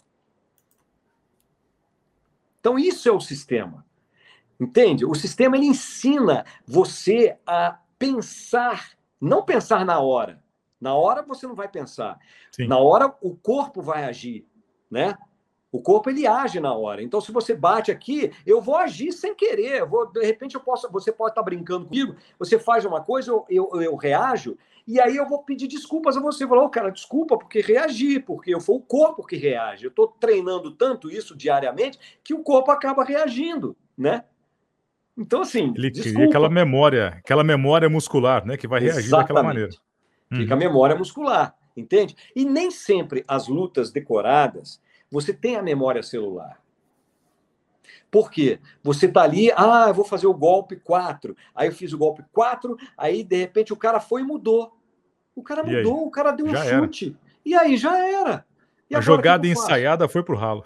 [2.69, 3.83] Então, isso é o sistema.
[4.61, 5.07] Entende?
[5.07, 10.43] O sistema ele ensina você a pensar, não pensar na hora.
[10.79, 12.19] Na hora você não vai pensar.
[12.53, 12.67] Sim.
[12.67, 14.47] Na hora o corpo vai agir,
[14.91, 15.17] né?
[15.73, 17.03] O corpo ele age na hora.
[17.03, 19.81] Então, se você bate aqui, eu vou agir sem querer.
[19.81, 23.31] Eu vou, de repente, eu posso, você pode estar brincando comigo, você faz uma coisa,
[23.31, 26.48] eu, eu, eu reajo, e aí eu vou pedir desculpas a você.
[26.48, 29.85] Falar, oh, cara, desculpa porque reagi, porque eu foi o corpo que reage.
[29.85, 34.24] Eu estou treinando tanto isso diariamente que o corpo acaba reagindo, né?
[35.14, 35.74] Então, assim.
[35.77, 38.57] Ele cria aquela memória, aquela memória muscular, né?
[38.57, 39.29] Que vai reagir Exatamente.
[39.29, 39.70] daquela maneira.
[40.33, 40.61] Fica uhum.
[40.61, 42.16] a memória muscular, entende?
[42.35, 46.62] E nem sempre as lutas decoradas você tem a memória celular.
[48.11, 48.59] Por quê?
[48.83, 51.37] Você tá ali, ah, eu vou fazer o golpe 4.
[51.55, 54.78] Aí eu fiz o golpe 4, aí de repente o cara foi e mudou.
[55.38, 57.07] O cara mudou, o cara deu um já chute.
[57.07, 57.16] Era.
[57.44, 58.44] E aí já era.
[58.90, 60.64] E a jogada ensaiada foi pro ralo.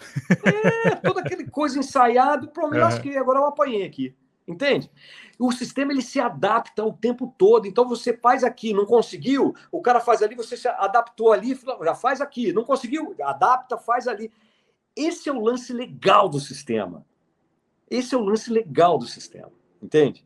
[0.85, 2.99] É, toda aquele coisa ensaiada, problema é.
[2.99, 4.15] que agora eu apanhei aqui.
[4.49, 4.91] Entende?
[5.39, 7.67] O sistema ele se adapta o tempo todo.
[7.67, 11.95] Então você faz aqui, não conseguiu, o cara faz ali, você se adaptou ali, já
[11.95, 14.33] faz aqui, não conseguiu, adapta, faz ali.
[14.97, 17.05] Esse é o lance legal do sistema.
[17.91, 20.25] Esse é o lance legal do sistema, entende?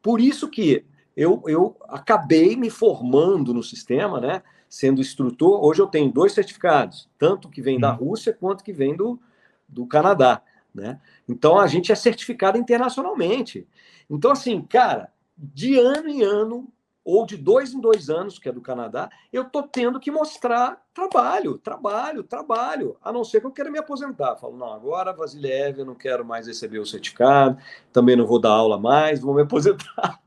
[0.00, 0.84] Por isso que
[1.16, 4.42] eu, eu acabei me formando no sistema, né?
[4.68, 8.08] Sendo instrutor, hoje eu tenho dois certificados, tanto que vem da uhum.
[8.08, 9.20] Rússia quanto que vem do,
[9.68, 10.42] do Canadá,
[10.74, 11.00] né?
[11.28, 13.66] Então a gente é certificado internacionalmente.
[14.08, 16.68] Então, assim, cara, de ano em ano,
[17.04, 20.82] ou de dois em dois anos, que é do Canadá, eu tô tendo que mostrar
[20.94, 24.30] trabalho, trabalho, trabalho, a não ser que eu queira me aposentar.
[24.30, 27.58] Eu falo, não, agora, Vasiliev, eu não quero mais receber o certificado,
[27.92, 30.21] também não vou dar aula mais, vou me aposentar.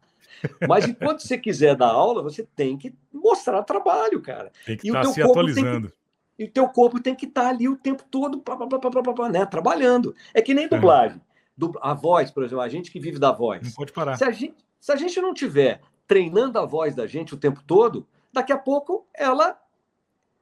[0.67, 4.51] Mas enquanto você quiser dar aula, você tem que mostrar trabalho, cara.
[4.65, 5.89] Tem que e estar tá se atualizando.
[5.89, 8.67] Que, e o teu corpo tem que estar tá ali o tempo todo, pá, pá,
[8.67, 10.15] pá, né, trabalhando.
[10.33, 11.21] É que nem dublagem.
[11.57, 13.61] Du a voz, por exemplo, a gente que vive da voz.
[13.63, 14.17] Não pode parar.
[14.17, 17.63] Se a gente, se a gente não tiver treinando a voz da gente o tempo
[17.65, 19.57] todo, daqui a pouco ela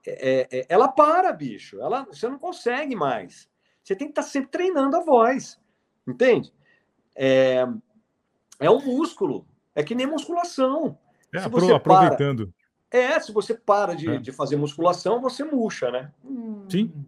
[0.05, 1.79] é, é, ela para, bicho.
[1.79, 3.47] Ela, você não consegue mais.
[3.83, 5.59] Você tem que estar tá sempre treinando a voz.
[6.07, 6.53] Entende?
[7.15, 7.65] É,
[8.59, 9.45] é um músculo.
[9.75, 10.97] É que nem musculação.
[11.33, 12.53] É, apro aproveitando.
[12.89, 14.17] Para, é, se você para de, é.
[14.17, 16.11] de fazer musculação, você murcha, né?
[16.69, 16.93] Sim.
[16.95, 17.05] Hum,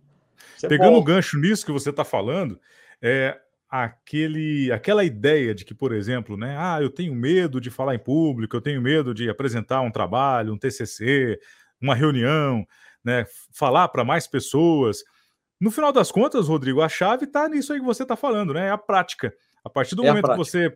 [0.67, 2.59] Pegando o gancho nisso que você está falando,
[3.01, 7.93] é, aquele, aquela ideia de que, por exemplo, né, ah, eu tenho medo de falar
[7.93, 11.39] em público, eu tenho medo de apresentar um trabalho, um TCC,
[11.79, 12.65] uma reunião,
[13.03, 15.03] né, falar para mais pessoas.
[15.59, 18.67] No final das contas, Rodrigo, a chave está nisso aí que você está falando, né?
[18.67, 19.33] É a prática.
[19.63, 20.75] A partir do é momento que você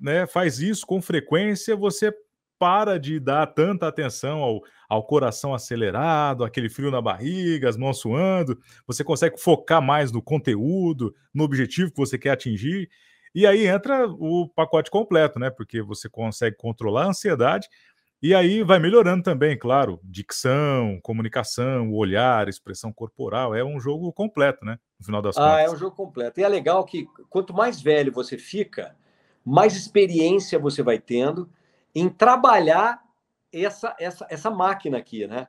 [0.00, 2.12] né, faz isso com frequência, você
[2.58, 8.00] para de dar tanta atenção ao, ao coração acelerado, aquele frio na barriga, as mãos
[8.00, 12.90] suando, você consegue focar mais no conteúdo, no objetivo que você quer atingir,
[13.34, 15.50] e aí entra o pacote completo, né?
[15.50, 17.68] Porque você consegue controlar a ansiedade
[18.20, 23.54] E aí vai melhorando também, claro, dicção, comunicação, olhar, expressão corporal.
[23.54, 24.76] É um jogo completo, né?
[24.98, 25.56] No final das ah, contas.
[25.56, 26.40] Ah, é um jogo completo.
[26.40, 28.96] E é legal que quanto mais velho você fica,
[29.48, 31.48] mais experiência você vai tendo
[31.94, 33.02] em trabalhar
[33.50, 35.48] essa, essa, essa máquina aqui, né?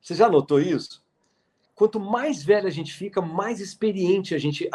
[0.00, 1.04] Você já notou isso?
[1.72, 4.68] Quanto mais velho a gente fica, mais experiente a gente.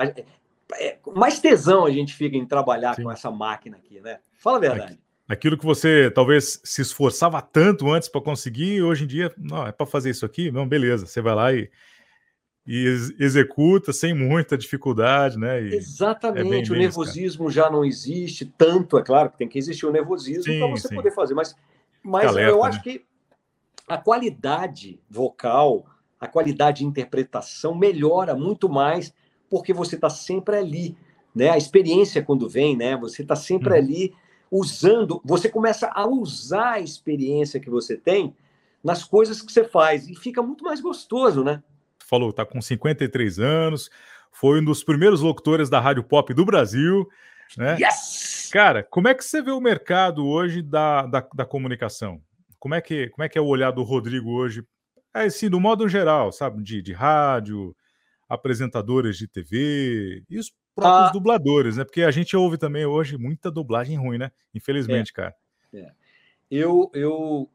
[0.79, 3.03] É, mais tesão a gente fica em trabalhar Sim.
[3.03, 4.19] com essa máquina aqui, né?
[4.37, 4.99] Fala a verdade.
[5.27, 9.71] Aquilo que você talvez se esforçava tanto antes para conseguir, hoje em dia, não, é
[9.71, 10.51] para fazer isso aqui?
[10.51, 11.05] Não, beleza.
[11.05, 11.69] Você vai lá e,
[12.65, 15.61] e ex executa sem muita dificuldade, né?
[15.61, 16.47] E Exatamente.
[16.47, 19.59] É bem, bem o nervosismo isso, já não existe tanto, é claro que tem que
[19.59, 20.95] existir o nervosismo para você sim.
[20.95, 21.55] poder fazer, mas,
[22.01, 22.83] mas Caleta, eu acho né?
[22.83, 23.05] que
[23.87, 25.85] a qualidade vocal,
[26.19, 29.13] a qualidade de interpretação melhora muito mais
[29.49, 30.97] porque você está sempre ali,
[31.35, 31.49] né?
[31.49, 32.97] A experiência quando vem, né?
[32.97, 33.77] Você está sempre hum.
[33.77, 34.13] ali
[34.49, 38.35] usando, você começa a usar a experiência que você tem
[38.83, 41.61] nas coisas que você faz e fica muito mais gostoso, né?
[42.15, 43.89] Falou, tá com 53 anos,
[44.31, 47.05] foi um dos primeiros locutores da Rádio Pop do Brasil,
[47.57, 47.75] né?
[47.77, 48.49] Yes!
[48.53, 52.21] Cara, como é que você vê o mercado hoje da, da, da comunicação?
[52.57, 54.63] Como é, que, como é que é o olhar do Rodrigo hoje?
[55.13, 56.63] É assim, do modo geral, sabe?
[56.63, 57.75] De, de rádio,
[58.29, 61.11] apresentadores de TV e os próprios ah.
[61.11, 61.83] dubladores, né?
[61.83, 64.31] Porque a gente ouve também hoje muita dublagem ruim, né?
[64.53, 65.35] Infelizmente, é, cara.
[65.73, 65.91] É.
[66.49, 67.49] Eu, eu,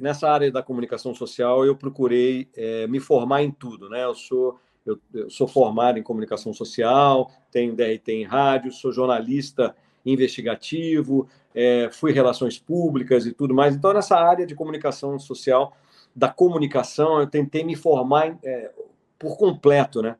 [0.00, 4.04] nessa área da comunicação social, eu procurei é, me formar em tudo, né?
[4.04, 9.74] Eu sou, eu, eu, sou formado em comunicação social, tenho DRT em rádio, sou jornalista
[10.04, 13.74] investigativo, é, fui relações públicas e tudo mais.
[13.74, 15.76] Então, nessa área de comunicação social,
[16.14, 18.72] da comunicação, eu tentei me formar é,
[19.18, 20.16] por completo, né?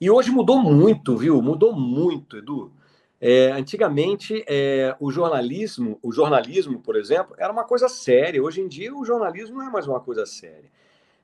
[0.00, 1.40] E hoje mudou muito, viu?
[1.40, 2.72] Mudou muito, Edu.
[3.24, 8.42] É, antigamente, é, o jornalismo, o jornalismo, por exemplo, era uma coisa séria.
[8.42, 10.68] Hoje em dia, o jornalismo não é mais uma coisa séria.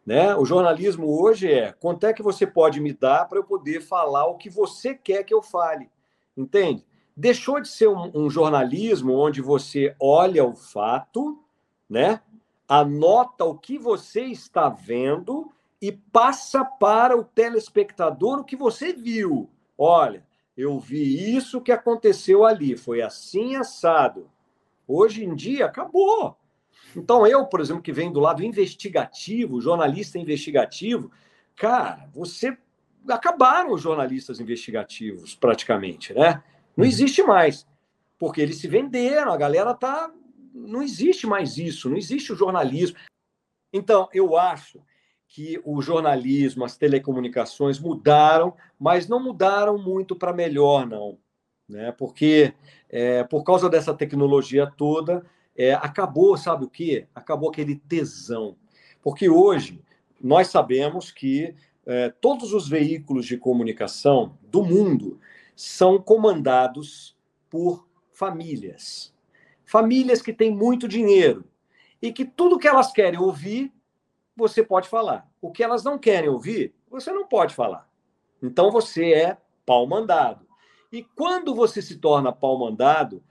[0.06, 0.32] Né?
[0.36, 4.26] O jornalismo hoje é quanto é que você pode me dar para eu poder falar
[4.26, 5.90] o que você quer que eu fale.
[6.36, 6.86] Entende?
[7.16, 11.42] Deixou de ser um, um jornalismo onde você olha o fato,
[11.90, 12.20] né?
[12.68, 15.50] anota o que você está vendo
[15.82, 19.50] e passa para o telespectador o que você viu.
[19.76, 20.27] Olha,
[20.58, 24.28] eu vi isso que aconteceu ali, foi assim assado.
[24.88, 26.36] Hoje em dia acabou.
[26.96, 31.12] Então eu, por exemplo, que venho do lado investigativo, jornalista investigativo,
[31.54, 32.58] cara, você
[33.08, 36.42] acabaram os jornalistas investigativos praticamente, né?
[36.76, 36.90] Não uhum.
[36.90, 37.64] existe mais,
[38.18, 40.12] porque eles se venderam, a galera tá
[40.52, 42.98] não existe mais isso, não existe o jornalismo.
[43.72, 44.82] Então, eu acho
[45.28, 51.18] que o jornalismo, as telecomunicações mudaram, mas não mudaram muito para melhor, não.
[51.68, 51.92] Né?
[51.92, 52.54] Porque,
[52.88, 55.24] é, por causa dessa tecnologia toda,
[55.54, 57.06] é, acabou, sabe o quê?
[57.14, 58.56] Acabou aquele tesão.
[59.02, 59.82] Porque hoje
[60.20, 61.54] nós sabemos que
[61.84, 65.20] é, todos os veículos de comunicação do mundo
[65.54, 67.16] são comandados
[67.50, 69.14] por famílias.
[69.64, 71.44] Famílias que têm muito dinheiro
[72.00, 73.72] e que tudo que elas querem ouvir
[74.38, 75.28] você pode falar.
[75.42, 77.88] O que elas não querem ouvir, você não pode falar.
[78.40, 79.36] Então você é
[79.66, 80.46] pau mandado.
[80.92, 83.22] E quando você se torna pau mandado,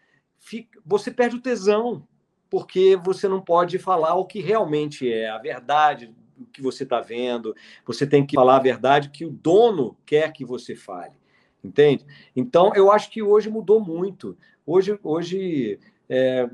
[0.85, 2.05] você perde o tesão,
[2.49, 7.01] porque você não pode falar o que realmente é a verdade o que você está
[7.01, 7.55] vendo.
[7.83, 11.15] Você tem que falar a verdade que o dono quer que você fale.
[11.63, 12.05] Entende?
[12.35, 14.37] Então, eu acho que hoje mudou muito.
[14.63, 16.47] Hoje, hoje é,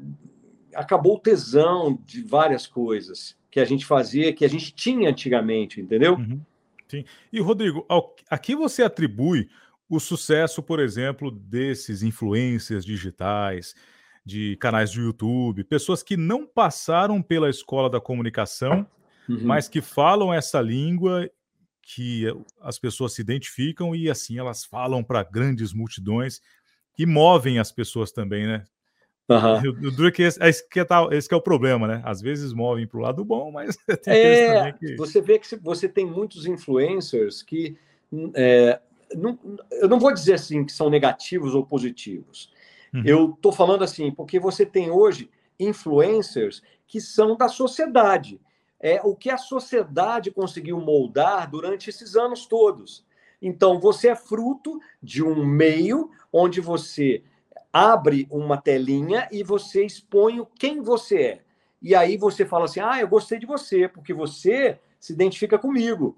[0.73, 5.79] acabou o tesão de várias coisas que a gente fazia, que a gente tinha antigamente,
[5.79, 6.15] entendeu?
[6.15, 6.41] Uhum.
[6.87, 7.05] Sim.
[7.31, 9.47] E, Rodrigo, ao, a que você atribui
[9.87, 13.75] o sucesso, por exemplo, desses influencers digitais,
[14.25, 18.87] de canais de YouTube, pessoas que não passaram pela escola da comunicação,
[19.29, 19.41] uhum.
[19.43, 21.29] mas que falam essa língua
[21.79, 22.25] que
[22.59, 26.41] as pessoas se identificam e assim elas falam para grandes multidões
[26.97, 28.63] e movem as pessoas também, né?
[29.39, 29.87] Uhum.
[29.87, 32.01] O duro é que esse, esse, que tá, esse que é o problema, né?
[32.05, 34.95] Às vezes movem para o lado bom, mas tem é, que...
[34.95, 37.77] Você vê que você tem muitos influencers que
[38.35, 38.79] é,
[39.15, 39.37] não,
[39.71, 42.51] eu não vou dizer assim que são negativos ou positivos.
[42.93, 43.03] Uhum.
[43.05, 45.29] Eu estou falando assim porque você tem hoje
[45.59, 48.39] influencers que são da sociedade.
[48.79, 53.05] É o que a sociedade conseguiu moldar durante esses anos todos.
[53.41, 57.23] Então, você é fruto de um meio onde você
[57.73, 61.41] abre uma telinha e você expõe quem você é.
[61.81, 66.15] E aí você fala assim: ah, eu gostei de você, porque você se identifica comigo.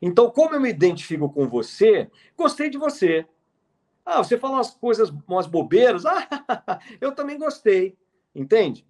[0.00, 3.26] Então, como eu me identifico com você, gostei de você.
[4.06, 6.04] Ah, você fala umas coisas, umas bobeiras.
[6.66, 7.96] Ah, eu também gostei.
[8.34, 8.86] Entende?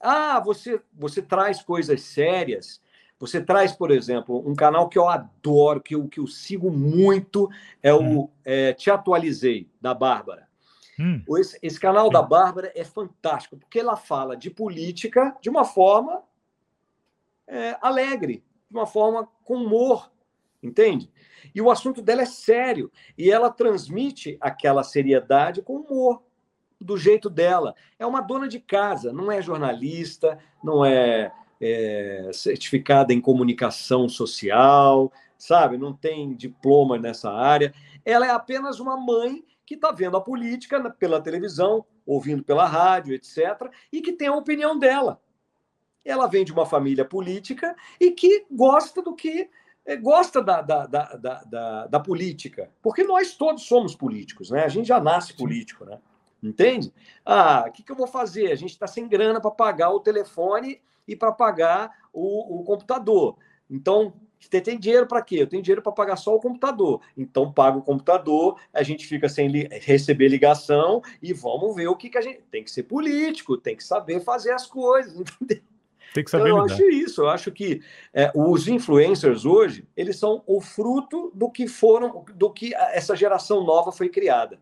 [0.00, 2.80] Ah, você, você traz coisas sérias.
[3.18, 7.48] Você traz, por exemplo, um canal que eu adoro, que eu, que eu sigo muito,
[7.82, 8.28] é o hum.
[8.44, 10.45] é, Te Atualizei, da Bárbara.
[10.98, 11.22] Hum.
[11.38, 16.22] Esse, esse, canal da Bárbara é fantástico, porque ela fala de política de uma forma
[17.46, 20.10] é, alegre, de uma forma com humor,
[20.62, 21.10] entende?
[21.54, 26.22] E o assunto dela é sério, e ela transmite aquela seriedade com humor
[26.80, 27.74] do jeito dela.
[27.98, 35.12] É uma dona de casa, não é jornalista, não é, é certificada em comunicação social,
[35.38, 35.76] sabe?
[35.76, 37.72] Não tem diploma nessa área.
[38.04, 43.14] Ela é apenas uma mãe que está vendo a política pela televisão, ouvindo pela rádio,
[43.14, 45.20] etc., e que tem a opinião dela.
[46.04, 49.50] Ela vem de uma família política e que gosta do que
[49.84, 51.14] é, gosta da, da, da,
[51.44, 54.64] da, da política, porque nós todos somos políticos, né?
[54.64, 55.98] A gente já nasce político, né?
[56.42, 56.92] Entende?
[57.24, 58.50] Ah, o que, que eu vou fazer?
[58.50, 63.36] A gente está sem grana para pagar o telefone e para pagar o, o computador.
[63.70, 65.36] Então, você tem dinheiro para quê?
[65.36, 67.00] Eu tenho dinheiro para pagar só o computador.
[67.16, 71.96] Então, paga o computador, a gente fica sem li receber ligação e vamos ver o
[71.96, 72.42] que, que a gente.
[72.50, 75.62] Tem que ser político, tem que saber fazer as coisas, entendeu?
[76.14, 77.22] Tem que saber então, eu acho isso.
[77.22, 77.82] Eu acho que
[78.14, 83.64] é, os influencers hoje, eles são o fruto do que foram, do que essa geração
[83.64, 84.58] nova foi criada.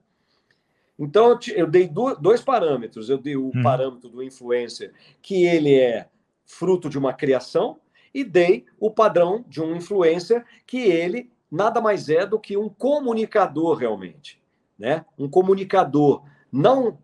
[0.99, 1.89] Então, eu dei
[2.21, 3.11] dois parâmetros.
[3.11, 3.63] Eu dei o hum.
[3.63, 6.09] parâmetro do influencer, que ele é
[6.45, 7.79] fruto de uma criação,
[8.15, 12.69] e dei o padrão de um influencer, que ele nada mais é do que um
[12.69, 14.43] comunicador realmente.
[14.79, 15.05] Né?
[15.19, 16.99] Um comunicador, não,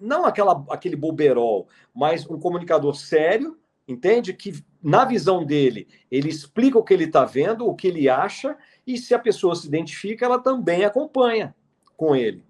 [0.00, 4.32] não aquela, aquele boberol, mas um comunicador sério, entende?
[4.32, 8.56] Que na visão dele, ele explica o que ele está vendo, o que ele acha,
[8.86, 11.54] e se a pessoa se identifica, ela também acompanha
[11.96, 12.42] com ele.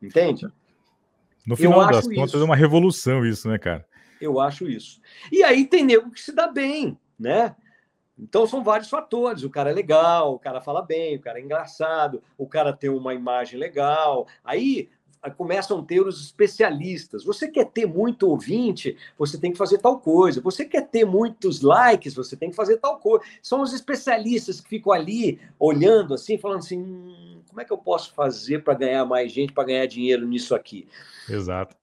[0.00, 0.46] Entende?
[1.46, 3.86] No final das contas, é uma revolução isso, né, cara?
[4.20, 5.00] Eu acho isso.
[5.30, 7.56] E aí tem nego que se dá bem, né?
[8.18, 9.42] Então são vários fatores.
[9.42, 12.90] O cara é legal, o cara fala bem, o cara é engraçado, o cara tem
[12.90, 14.26] uma imagem legal.
[14.44, 14.90] Aí
[15.30, 17.24] começam a ter os especialistas.
[17.24, 20.40] Você quer ter muito ouvinte, você tem que fazer tal coisa.
[20.40, 23.24] Você quer ter muitos likes, você tem que fazer tal coisa.
[23.40, 27.78] São os especialistas que ficam ali olhando assim, falando assim: hum, como é que eu
[27.78, 30.88] posso fazer para ganhar mais gente, para ganhar dinheiro nisso aqui?
[31.28, 31.76] Exato.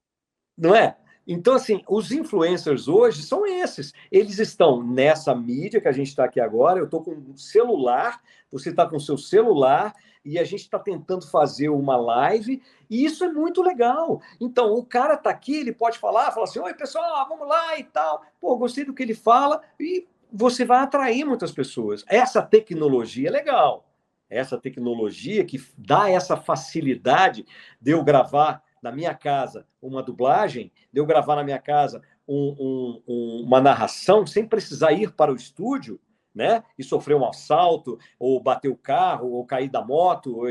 [0.57, 0.97] Não é?
[1.31, 3.93] Então, assim, os influencers hoje são esses.
[4.11, 6.79] Eles estão nessa mídia que a gente está aqui agora.
[6.79, 8.19] Eu estou com um celular,
[8.51, 9.93] você está com o seu celular,
[10.25, 14.19] e a gente está tentando fazer uma live, e isso é muito legal.
[14.41, 17.83] Então, o cara está aqui, ele pode falar, falar assim: oi, pessoal, vamos lá e
[17.83, 18.23] tal.
[18.41, 22.03] Pô, gostei do que ele fala, e você vai atrair muitas pessoas.
[22.07, 23.85] Essa tecnologia é legal.
[24.27, 27.45] Essa tecnologia que dá essa facilidade
[27.79, 33.01] de eu gravar na minha casa uma dublagem, de eu gravar na minha casa um,
[33.07, 35.99] um, uma narração sem precisar ir para o estúdio,
[36.33, 36.63] né?
[36.77, 40.37] E sofrer um assalto, ou bater o carro, ou cair da moto.
[40.37, 40.45] Ou...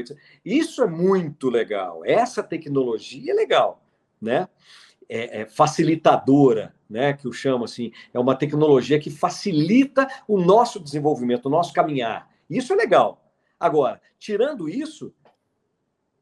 [0.44, 2.02] Isso é muito legal.
[2.04, 3.82] Essa tecnologia é legal,
[4.20, 4.48] né?
[5.08, 7.12] É, é facilitadora, né?
[7.12, 12.28] Que eu chamo assim, é uma tecnologia que facilita o nosso desenvolvimento, o nosso caminhar.
[12.50, 13.24] Isso é legal.
[13.58, 15.12] Agora, tirando isso,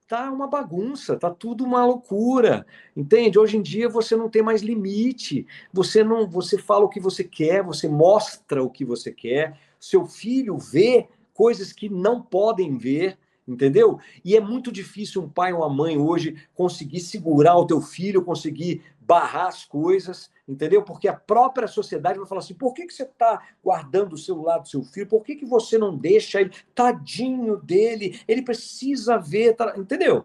[0.06, 2.64] tá uma bagunça, tá tudo uma loucura,
[2.96, 3.38] entende?
[3.38, 7.24] Hoje em dia você não tem mais limite, você não, você fala o que você
[7.24, 13.18] quer, você mostra o que você quer, seu filho vê coisas que não podem ver,
[13.46, 13.98] entendeu?
[14.24, 18.24] E é muito difícil um pai ou uma mãe hoje conseguir segurar o teu filho,
[18.24, 20.82] conseguir barrar as coisas, entendeu?
[20.82, 24.58] Porque a própria sociedade vai falar assim: por que, que você está guardando o celular
[24.58, 25.06] do seu filho?
[25.06, 26.52] Por que, que você não deixa ele?
[26.74, 29.74] Tadinho dele, ele precisa ver, tá...
[29.76, 30.24] entendeu?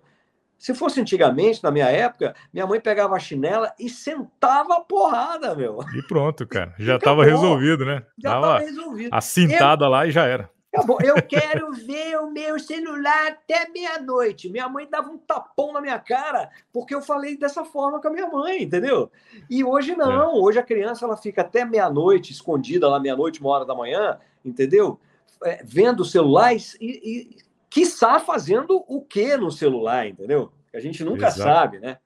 [0.58, 5.56] Se fosse antigamente, na minha época, minha mãe pegava a chinela e sentava a porrada,
[5.56, 5.80] meu.
[5.96, 6.76] E pronto, cara.
[6.78, 8.04] Já estava resolvido, né?
[8.16, 9.10] Já estava resolvido.
[9.12, 9.90] Assintada Eu...
[9.90, 10.52] lá e já era.
[10.74, 11.00] Acabou.
[11.02, 14.50] Eu quero ver o meu celular até meia-noite.
[14.50, 18.12] Minha mãe dava um tapão na minha cara porque eu falei dessa forma com a
[18.12, 19.12] minha mãe, entendeu?
[19.50, 20.38] E hoje não.
[20.38, 20.42] É.
[20.42, 24.98] Hoje a criança ela fica até meia-noite, escondida lá meia-noite, uma hora da manhã, entendeu?
[25.44, 27.38] É, vendo celulares e, e
[27.70, 30.54] quiçá fazendo o que no celular, entendeu?
[30.74, 31.42] A gente nunca Exato.
[31.42, 31.98] sabe, né?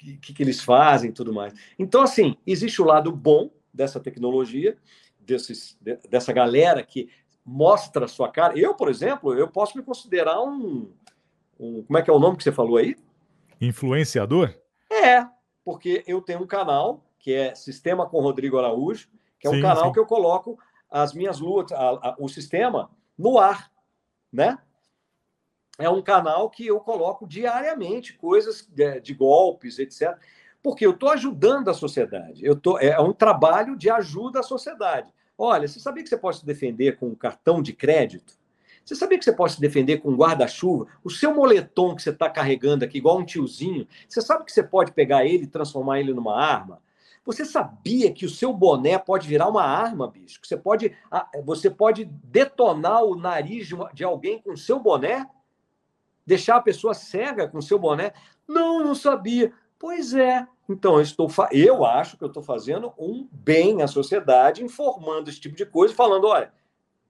[0.00, 1.52] O que, que eles fazem e tudo mais.
[1.78, 4.78] Então, assim, existe o lado bom dessa tecnologia,
[5.18, 5.76] desses,
[6.08, 7.08] dessa galera que
[7.50, 8.58] mostra a sua cara.
[8.58, 10.92] Eu, por exemplo, eu posso me considerar um,
[11.58, 12.96] um como é que é o nome que você falou aí?
[13.60, 14.54] Influenciador?
[14.90, 15.26] É,
[15.64, 19.62] porque eu tenho um canal que é Sistema com Rodrigo Araújo, que é um sim,
[19.62, 19.92] canal sim.
[19.92, 20.58] que eu coloco
[20.90, 23.70] as minhas luas, a, a, o sistema no ar,
[24.32, 24.58] né?
[25.80, 30.16] é um canal que eu coloco diariamente coisas de, de golpes, etc.
[30.62, 32.44] Porque eu estou ajudando a sociedade.
[32.44, 35.12] Eu tô, é um trabalho de ajuda à sociedade.
[35.42, 38.34] Olha, você sabia que você pode se defender com um cartão de crédito?
[38.84, 40.86] Você sabia que você pode se defender com um guarda-chuva?
[41.02, 44.62] O seu moletom que você está carregando aqui, igual um tiozinho, você sabe que você
[44.62, 46.82] pode pegar ele e transformar ele numa arma?
[47.24, 50.40] Você sabia que o seu boné pode virar uma arma, bicho?
[50.42, 50.94] Você pode,
[51.42, 55.26] você pode detonar o nariz de alguém com o seu boné?
[56.26, 58.12] Deixar a pessoa cega com o seu boné?
[58.46, 59.54] Não, não sabia.
[59.78, 60.46] Pois é.
[60.70, 65.40] Então, eu, estou eu acho que eu estou fazendo um bem à sociedade, informando esse
[65.40, 66.52] tipo de coisa, falando: olha,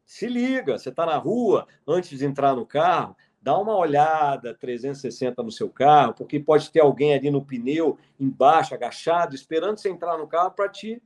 [0.07, 5.43] se liga, você está na rua, antes de entrar no carro, dá uma olhada 360
[5.43, 10.17] no seu carro, porque pode ter alguém ali no pneu, embaixo, agachado, esperando você entrar
[10.17, 11.03] no carro para te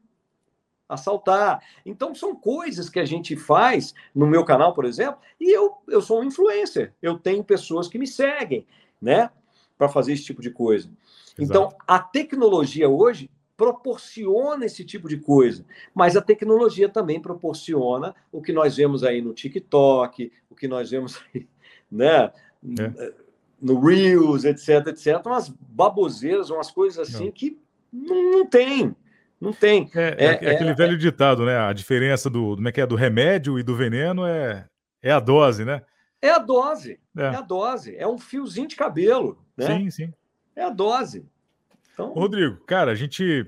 [0.89, 1.61] assaltar.
[1.85, 6.01] Então, são coisas que a gente faz no meu canal, por exemplo, e eu, eu
[6.01, 6.95] sou um influencer.
[7.03, 8.65] Eu tenho pessoas que me seguem,
[9.03, 9.29] né,
[9.77, 10.89] para fazer esse tipo de coisa.
[11.39, 15.65] Então, a tecnologia hoje proporciona esse tipo de coisa,
[15.95, 20.91] mas a tecnologia também proporciona o que nós vemos aí no TikTok, o que nós
[20.91, 21.47] vemos aí,
[21.91, 22.33] né,
[22.79, 23.13] é.
[23.61, 27.33] no Reels, etc, etc, umas baboseiras, umas coisas assim não.
[27.33, 27.59] que
[27.93, 28.95] não, não tem.
[29.41, 29.91] Não tem.
[29.95, 31.59] É, é, é, é aquele velho ditado, né?
[31.59, 34.67] A diferença do, do, é que é, do remédio e do veneno é,
[35.03, 35.83] é a dose, né?
[36.21, 36.99] É a dose.
[37.17, 37.27] É.
[37.27, 37.95] a dose.
[37.97, 39.44] É um fiozinho de cabelo.
[39.57, 39.67] Né?
[39.67, 40.13] Sim, sim.
[40.57, 41.27] É a dose.
[41.93, 42.13] Então...
[42.13, 43.47] Rodrigo, cara, a gente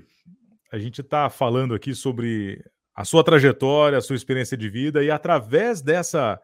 [0.71, 5.11] a gente está falando aqui sobre a sua trajetória, a sua experiência de vida e
[5.11, 6.39] através dessa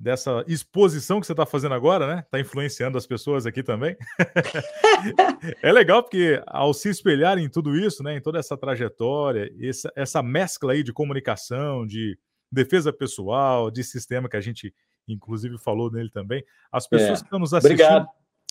[0.00, 2.20] dessa exposição que você está fazendo agora, né?
[2.20, 3.96] Está influenciando as pessoas aqui também.
[5.60, 8.16] é legal porque ao se espelhar em tudo isso, né?
[8.16, 12.16] Em toda essa trajetória, essa, essa mescla aí de comunicação, de
[12.50, 14.72] defesa pessoal, de sistema que a gente
[15.08, 17.22] inclusive falou nele também, as pessoas é.
[17.22, 18.08] que estão nos assistindo Obrigado.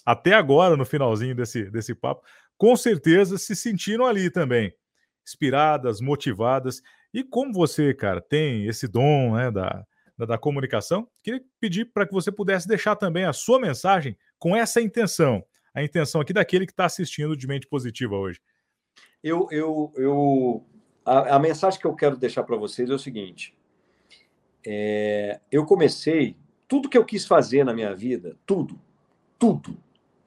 [0.08, 2.26] Até agora no finalzinho desse desse papo
[2.58, 4.74] com certeza se sentiram ali também,
[5.26, 6.82] inspiradas, motivadas.
[7.14, 9.86] E como você, cara, tem esse dom né, da,
[10.18, 14.56] da, da comunicação, queria pedir para que você pudesse deixar também a sua mensagem com
[14.56, 15.44] essa intenção,
[15.74, 18.40] a intenção aqui daquele que está assistindo de mente positiva hoje.
[19.24, 20.66] Eu, eu, eu
[21.06, 23.56] a, a mensagem que eu quero deixar para vocês é o seguinte:
[24.66, 26.36] é, eu comecei
[26.68, 28.80] tudo que eu quis fazer na minha vida, tudo,
[29.40, 29.78] tudo,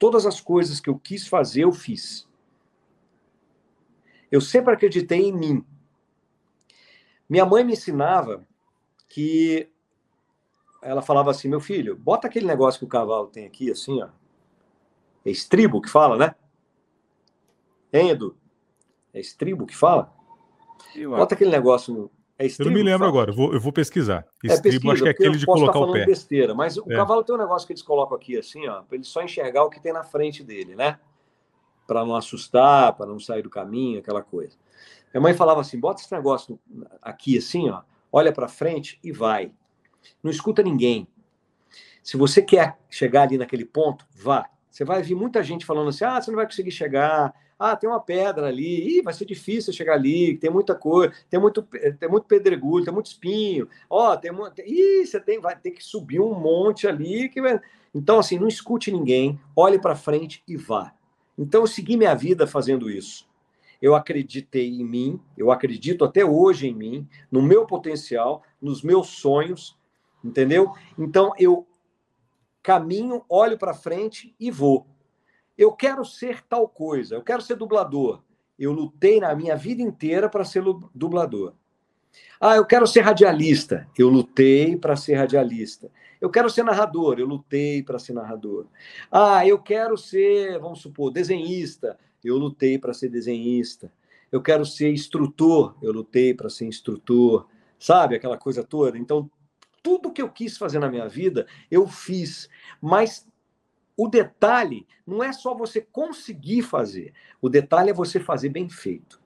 [0.01, 2.27] Todas as coisas que eu quis fazer, eu fiz.
[4.31, 5.63] Eu sempre acreditei em mim.
[7.29, 8.43] Minha mãe me ensinava
[9.07, 9.69] que
[10.81, 14.09] ela falava assim: meu filho, bota aquele negócio que o cavalo tem aqui, assim, ó.
[15.23, 16.33] É estribo que fala, né?
[17.93, 18.35] Hein, Edu?
[19.13, 20.11] É estribo que fala?
[21.19, 22.11] Bota aquele negócio no,
[22.45, 24.25] é eu não me lembro agora, eu vou, eu vou pesquisar.
[24.43, 26.05] Estribo, é pesquisa, acho que é aquele de colocar o pé.
[26.05, 26.95] besteira, mas o é.
[26.95, 29.69] cavalo tem um negócio que eles colocam aqui, assim, ó, para ele só enxergar o
[29.69, 30.99] que tem na frente dele, né?
[31.85, 34.57] Para não assustar, para não sair do caminho, aquela coisa.
[35.13, 36.59] Minha mãe falava assim: bota esse negócio
[37.01, 37.81] aqui, assim, ó,
[38.11, 39.51] olha para frente e vai.
[40.23, 41.07] Não escuta ninguém.
[42.01, 44.49] Se você quer chegar ali naquele ponto, vá.
[44.69, 47.33] Você vai ver muita gente falando assim: ah, você não vai conseguir chegar,
[47.63, 51.39] ah, tem uma pedra ali, Ih, vai ser difícil chegar ali, tem muita coisa, tem
[51.39, 51.61] muito,
[51.99, 53.69] tem muito pedregulho, tem muito espinho.
[53.87, 54.59] Ó, oh, tem muito.
[54.61, 57.29] Ih, você tem, vai ter que subir um monte ali.
[57.29, 57.39] Que...
[57.93, 60.91] Então, assim, não escute ninguém, olhe para frente e vá.
[61.37, 63.29] Então, eu segui minha vida fazendo isso.
[63.79, 69.09] Eu acreditei em mim, eu acredito até hoje em mim, no meu potencial, nos meus
[69.09, 69.77] sonhos,
[70.23, 70.73] entendeu?
[70.97, 71.67] Então, eu
[72.63, 74.87] caminho, olho para frente e vou.
[75.61, 78.23] Eu quero ser tal coisa, eu quero ser dublador.
[78.57, 80.63] Eu lutei na minha vida inteira para ser
[80.95, 81.53] dublador.
[82.39, 83.87] Ah, eu quero ser radialista.
[83.95, 85.91] Eu lutei para ser radialista.
[86.19, 87.19] Eu quero ser narrador.
[87.19, 88.65] Eu lutei para ser narrador.
[89.11, 91.95] Ah, eu quero ser, vamos supor, desenhista.
[92.23, 93.93] Eu lutei para ser desenhista.
[94.31, 95.75] Eu quero ser instrutor.
[95.79, 97.47] Eu lutei para ser instrutor.
[97.77, 98.97] Sabe aquela coisa toda?
[98.97, 99.29] Então,
[99.83, 102.49] tudo que eu quis fazer na minha vida, eu fiz.
[102.81, 103.27] Mas
[104.01, 109.21] o detalhe não é só você conseguir fazer, o detalhe é você fazer bem feito.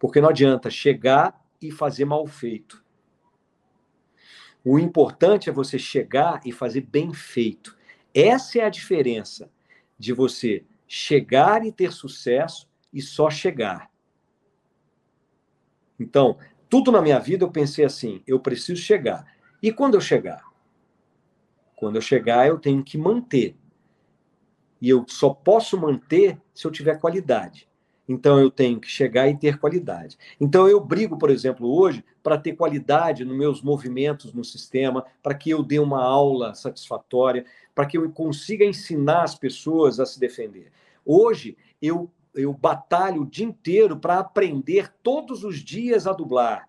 [0.00, 2.84] Porque não adianta chegar e fazer mal feito.
[4.64, 7.78] O importante é você chegar e fazer bem feito.
[8.12, 9.48] Essa é a diferença
[9.96, 13.92] de você chegar e ter sucesso e só chegar.
[16.00, 16.36] Então,
[16.68, 19.24] tudo na minha vida eu pensei assim: eu preciso chegar.
[19.62, 20.42] E quando eu chegar?
[21.76, 23.56] Quando eu chegar, eu tenho que manter.
[24.80, 27.68] E eu só posso manter se eu tiver qualidade.
[28.08, 30.18] Então eu tenho que chegar e ter qualidade.
[30.40, 35.34] Então eu brigo, por exemplo, hoje para ter qualidade nos meus movimentos no sistema, para
[35.34, 40.18] que eu dê uma aula satisfatória, para que eu consiga ensinar as pessoas a se
[40.18, 40.72] defender.
[41.06, 46.68] Hoje, eu, eu batalho o dia inteiro para aprender todos os dias a dublar.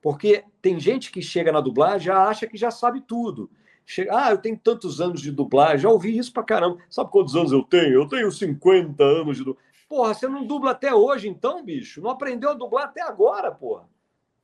[0.00, 3.50] Porque tem gente que chega na dublagem já acha que já sabe tudo.
[3.86, 6.78] Chega, ah, eu tenho tantos anos de dublagem, já ouvi isso pra caramba.
[6.88, 7.94] Sabe quantos anos eu tenho?
[7.94, 9.70] Eu tenho 50 anos de dublagem.
[9.88, 12.00] Porra, você não dubla até hoje, então, bicho?
[12.00, 13.88] Não aprendeu a dublar até agora, porra.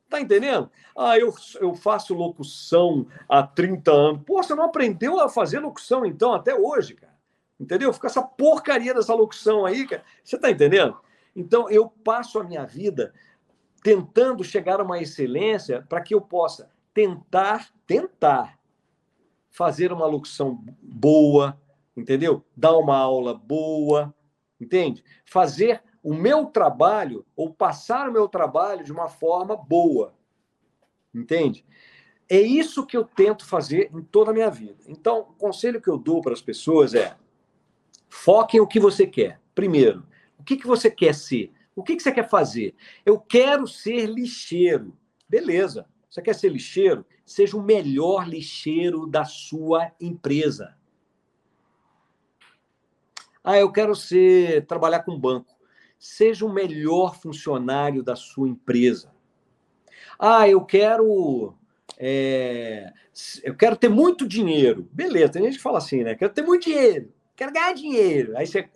[0.08, 0.70] Tá entendendo?
[0.96, 4.22] Ah, eu, eu faço locução há 30 anos.
[4.24, 7.14] Pô, você não aprendeu a fazer locução, então, até hoje, cara.
[7.58, 7.92] Entendeu?
[7.92, 10.02] Fica essa porcaria dessa locução aí, cara.
[10.22, 10.96] Você tá entendendo?
[11.34, 13.12] Então, eu passo a minha vida
[13.82, 18.58] tentando chegar a uma excelência para que eu possa tentar, tentar
[19.56, 21.58] fazer uma locução boa,
[21.96, 22.44] entendeu?
[22.54, 24.14] Dar uma aula boa,
[24.60, 25.02] entende?
[25.24, 30.14] Fazer o meu trabalho ou passar o meu trabalho de uma forma boa,
[31.14, 31.64] entende?
[32.28, 34.76] É isso que eu tento fazer em toda a minha vida.
[34.86, 37.16] Então, o conselho que eu dou para as pessoas é:
[38.10, 39.40] foque em o que você quer.
[39.54, 40.06] Primeiro,
[40.38, 41.50] o que, que você quer ser?
[41.74, 42.74] O que, que você quer fazer?
[43.06, 44.94] Eu quero ser lixeiro.
[45.26, 45.88] Beleza.
[46.16, 47.04] Você quer ser lixeiro?
[47.26, 50.74] Seja o melhor lixeiro da sua empresa.
[53.44, 55.54] Ah, eu quero ser trabalhar com banco.
[55.98, 59.12] Seja o melhor funcionário da sua empresa.
[60.18, 61.54] Ah, eu quero
[61.98, 62.94] é,
[63.44, 64.88] eu quero ter muito dinheiro.
[64.90, 66.14] Beleza, tem gente que fala assim, né?
[66.14, 68.34] Quero ter muito dinheiro, quero ganhar dinheiro.
[68.38, 68.66] Aí você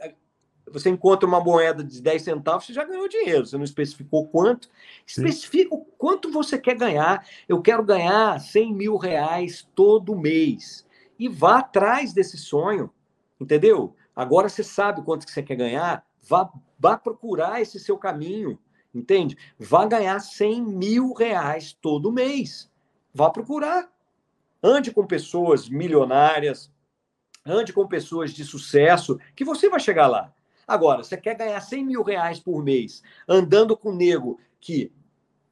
[0.72, 3.44] você encontra uma moeda de 10 centavos, você já ganhou dinheiro.
[3.44, 4.68] Você não especificou quanto.
[5.06, 7.26] Especifica o quanto você quer ganhar.
[7.48, 10.86] Eu quero ganhar 100 mil reais todo mês.
[11.18, 12.90] E vá atrás desse sonho,
[13.38, 13.94] entendeu?
[14.14, 18.58] Agora você sabe quanto que você quer ganhar, vá, vá procurar esse seu caminho,
[18.94, 19.36] entende?
[19.58, 22.70] Vá ganhar 100 mil reais todo mês.
[23.12, 23.90] Vá procurar.
[24.62, 26.70] Ande com pessoas milionárias,
[27.44, 30.32] ande com pessoas de sucesso, que você vai chegar lá.
[30.70, 34.92] Agora, você quer ganhar 100 mil reais por mês andando com um nego que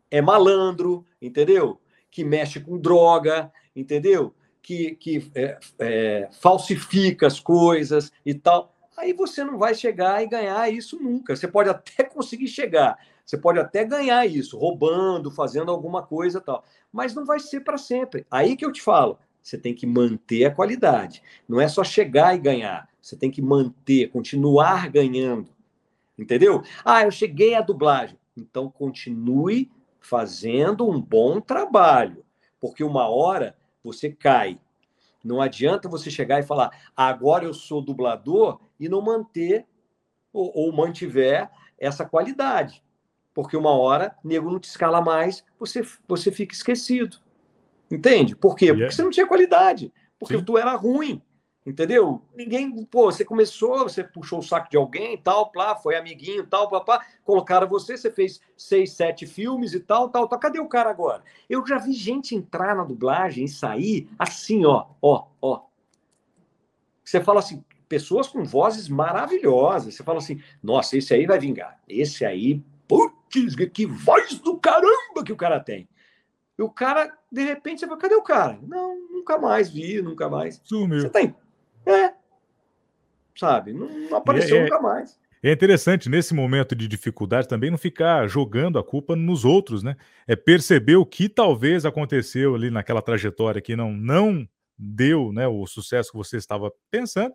[0.09, 1.81] é malandro, entendeu?
[2.09, 4.33] Que mexe com droga, entendeu?
[4.63, 8.73] Que, que é, é, falsifica as coisas e tal.
[8.97, 11.35] Aí você não vai chegar e ganhar isso nunca.
[11.35, 12.97] Você pode até conseguir chegar,
[13.27, 16.63] você pode até ganhar isso, roubando, fazendo alguma coisa tal,
[16.93, 18.25] mas não vai ser para sempre.
[18.31, 21.23] Aí que eu te falo, você tem que manter a qualidade.
[21.49, 22.87] Não é só chegar e ganhar.
[23.01, 25.51] Você tem que manter, continuar ganhando.
[26.19, 26.63] Entendeu?
[26.85, 28.19] Ah, eu cheguei à dublagem.
[28.37, 29.71] Então continue
[30.01, 32.25] fazendo um bom trabalho,
[32.61, 34.61] porque uma hora você cai.
[35.25, 39.67] Não adianta você chegar e falar, agora eu sou dublador e não manter
[40.31, 42.85] ou, ou mantiver essa qualidade.
[43.33, 47.19] Porque uma hora, nego não te escala mais, você, você fica esquecido.
[47.91, 48.37] Entende?
[48.37, 48.73] Por quê?
[48.73, 49.93] Porque você não tinha qualidade.
[50.19, 50.45] Porque Sim.
[50.45, 51.23] tu era ruim.
[51.69, 52.23] Entendeu?
[52.35, 56.67] Ninguém, pô, você começou, você puxou o saco de alguém, tal, plá, foi amiguinho, tal,
[56.71, 60.39] papá, colocaram você, você fez seis, sete filmes e tal, tal, tal.
[60.39, 61.23] Cadê o cara agora?
[61.49, 65.65] Eu já vi gente entrar na dublagem e sair assim, ó, ó, ó.
[67.05, 69.95] Você fala assim, pessoas com vozes maravilhosas.
[69.95, 71.79] Você fala assim, nossa, esse aí vai vingar.
[71.87, 75.87] Esse aí, putz, que voz do caramba que o cara tem.
[76.59, 78.59] E o cara, de repente, você fala, cadê o cara?
[78.63, 80.61] Não, nunca mais vi, nunca mais.
[80.65, 81.01] Sumiu.
[81.01, 81.35] Você tem.
[81.87, 82.13] É.
[83.37, 83.73] Sabe?
[83.73, 85.19] Não, não apareceu é, é, nunca mais.
[85.41, 89.97] É interessante, nesse momento de dificuldade, também não ficar jogando a culpa nos outros, né?
[90.27, 95.65] É perceber o que talvez aconteceu ali naquela trajetória que não, não deu né, o
[95.67, 97.33] sucesso que você estava pensando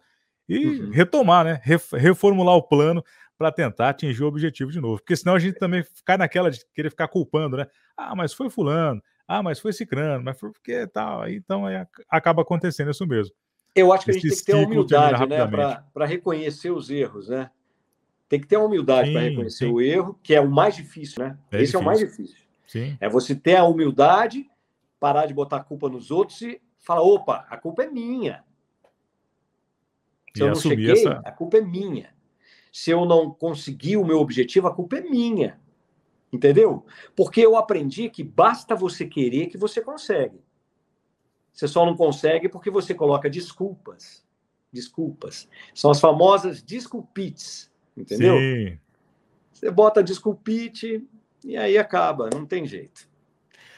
[0.50, 0.90] e uhum.
[0.92, 1.62] retomar, né?
[1.94, 3.02] Reformular o plano
[3.38, 4.98] para tentar atingir o objetivo de novo.
[4.98, 7.68] Porque senão a gente também cai naquela de querer ficar culpando, né?
[7.96, 9.02] Ah, mas foi fulano,
[9.38, 11.28] ah, mas foi cicrano, mas foi porque tal.
[11.28, 11.76] Então aí
[12.10, 13.34] acaba acontecendo isso mesmo.
[13.76, 15.48] Eu acho que a gente tem que ter humildade, né,
[15.94, 17.50] para reconhecer os erros, né?
[18.30, 19.72] Tem que ter uma humildade para reconhecer sim.
[19.72, 21.38] o erro, que é o mais difícil, né?
[21.52, 21.80] É Esse difícil.
[21.80, 22.38] é o mais difícil.
[22.68, 22.98] Sim.
[23.00, 24.50] É você ter a humildade,
[25.00, 28.44] parar de botar a culpa nos outros e falar: opa, a culpa é minha.
[30.36, 31.22] Se e eu não cheguei, essa...
[31.26, 32.10] a culpa é minha.
[32.72, 35.60] Se eu não consegui o meu objetivo, a culpa é minha.
[36.34, 36.84] Entendeu?
[37.16, 40.42] Porque eu aprendi que basta você querer que você consegue.
[41.54, 44.26] Você só não consegue porque você coloca desculpas.
[44.72, 45.48] Desculpas.
[45.76, 47.72] São as famosas desculpites.
[47.96, 48.36] Entendeu?
[48.40, 48.80] Sim.
[49.52, 51.08] Você bota desculpite
[51.46, 53.08] e aí acaba, não tem jeito.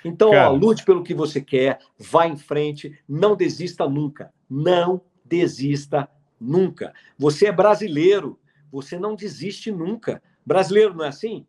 [0.05, 4.31] Então, ó, lute pelo que você quer, vá em frente, não desista nunca.
[4.49, 6.07] Não desista
[6.39, 6.93] nunca.
[7.17, 8.39] Você é brasileiro,
[8.71, 10.23] você não desiste nunca.
[10.45, 11.45] Brasileiro não é assim?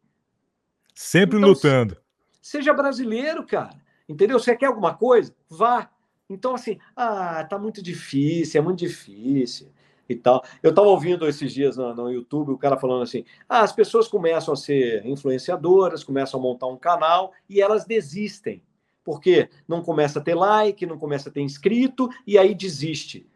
[0.96, 1.98] Sempre então, lutando.
[2.40, 3.76] Seja brasileiro, cara.
[4.08, 4.38] Entendeu?
[4.38, 5.36] Você quer alguma coisa?
[5.46, 5.90] Vá.
[6.28, 9.68] Então, assim, ah, tá muito difícil, é muito difícil
[10.08, 10.42] e tal.
[10.62, 14.08] Eu estava ouvindo esses dias no, no, YouTube o cara falando assim: ah, as pessoas
[14.08, 18.62] começam a ser influenciadoras, começam a montar um canal e elas desistem.
[19.04, 23.28] Porque não começa a ter like, não começa a ter inscrito e aí desiste.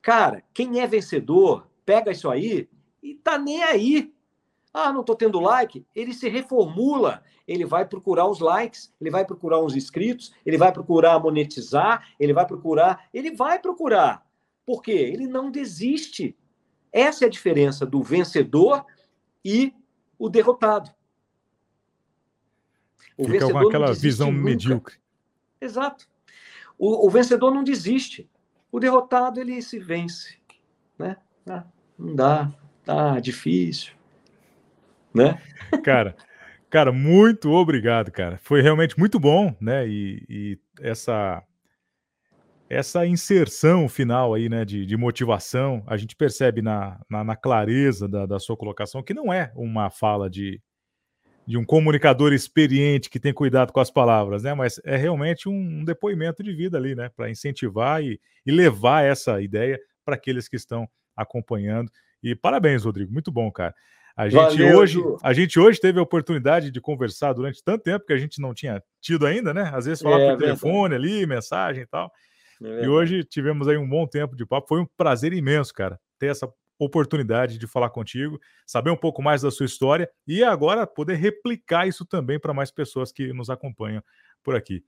[0.00, 2.66] Cara, quem é vencedor, pega isso aí
[3.02, 4.12] e tá nem aí.
[4.80, 5.84] Ah, não tô tendo like.
[5.92, 7.22] Ele se reformula.
[7.48, 12.34] Ele vai procurar os likes, ele vai procurar os inscritos, ele vai procurar monetizar, ele
[12.34, 14.24] vai procurar, ele vai procurar.
[14.66, 14.92] Por quê?
[14.92, 16.36] Ele não desiste.
[16.92, 18.84] Essa é a diferença do vencedor
[19.42, 19.72] e
[20.18, 20.90] o derrotado.
[23.16, 24.44] O Fica vencedor com aquela visão nunca.
[24.44, 24.96] medíocre.
[25.60, 26.06] Exato.
[26.78, 28.30] O, o, vencedor não desiste.
[28.70, 30.36] O derrotado, ele se vence.
[30.98, 31.16] Né?
[31.46, 31.64] Ah,
[31.98, 32.52] não dá,
[32.84, 33.97] tá difícil.
[35.18, 35.42] Né?
[35.84, 36.16] Cara,
[36.70, 38.38] cara, muito obrigado, cara.
[38.38, 39.86] Foi realmente muito bom, né?
[39.86, 41.42] E, e essa
[42.70, 48.06] essa inserção final aí, né, de, de motivação, a gente percebe na, na, na clareza
[48.06, 50.60] da, da, sua colocação que não é uma fala de,
[51.46, 55.82] de um comunicador experiente que tem cuidado com as palavras, né, mas é realmente um,
[55.82, 60.56] depoimento de vida ali, né, para incentivar e, e levar essa ideia para aqueles que
[60.56, 61.90] estão acompanhando.
[62.22, 63.74] E parabéns, Rodrigo, muito bom, cara.
[64.18, 68.04] A gente, Valeu, hoje, a gente hoje teve a oportunidade de conversar durante tanto tempo
[68.04, 69.70] que a gente não tinha tido ainda, né?
[69.72, 72.10] Às vezes falar é, por telefone ali, mensagem e tal.
[72.60, 74.66] É e hoje tivemos aí um bom tempo de papo.
[74.66, 79.42] Foi um prazer imenso, cara, ter essa oportunidade de falar contigo, saber um pouco mais
[79.42, 84.02] da sua história e agora poder replicar isso também para mais pessoas que nos acompanham
[84.42, 84.82] por aqui.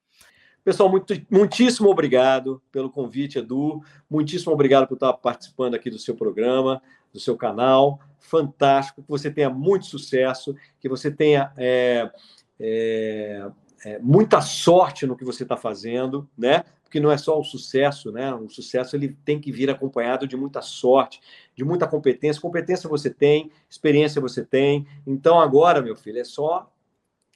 [0.64, 3.80] Pessoal, muito, muitíssimo obrigado pelo convite, Edu.
[4.10, 6.82] Muitíssimo obrigado por estar participando aqui do seu programa,
[7.12, 8.00] do seu canal.
[8.18, 9.02] Fantástico.
[9.02, 12.10] Que você tenha muito sucesso, que você tenha é,
[12.58, 13.50] é,
[13.84, 16.64] é, muita sorte no que você está fazendo, né?
[16.90, 18.34] porque não é só o sucesso, né?
[18.34, 21.20] O sucesso ele tem que vir acompanhado de muita sorte,
[21.54, 22.42] de muita competência.
[22.42, 24.84] Competência você tem, experiência você tem.
[25.06, 26.68] Então agora, meu filho, é só,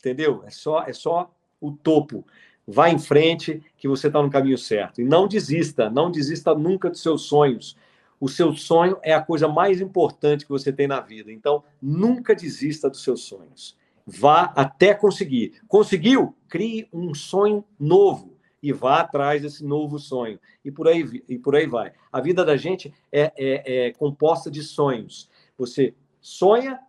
[0.01, 0.43] entendeu?
[0.45, 2.27] É só, é só o topo.
[2.67, 5.01] Vá em frente, que você está no caminho certo.
[5.01, 7.77] E não desista, não desista nunca dos seus sonhos.
[8.25, 11.31] O seu sonho é a coisa mais importante que você tem na vida.
[11.31, 13.77] Então, nunca desista dos seus sonhos.
[14.07, 15.61] Vá até conseguir.
[15.69, 16.35] Conseguiu?
[16.49, 20.41] Crie um sonho novo e vá atrás desse novo sonho.
[20.65, 21.93] E por aí, e por aí vai.
[22.11, 25.29] A vida da gente é, é, é composta de sonhos.
[25.59, 26.81] Você sonha,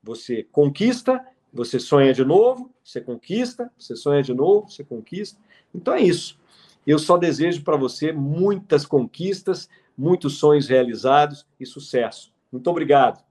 [0.00, 1.20] você conquista,
[1.52, 5.40] você sonha de novo, você conquista, você sonha de novo, você conquista.
[5.74, 6.38] Então é isso.
[6.86, 12.32] Eu só desejo para você muitas conquistas, muitos sonhos realizados e sucesso.
[12.50, 13.22] Muito obrigado.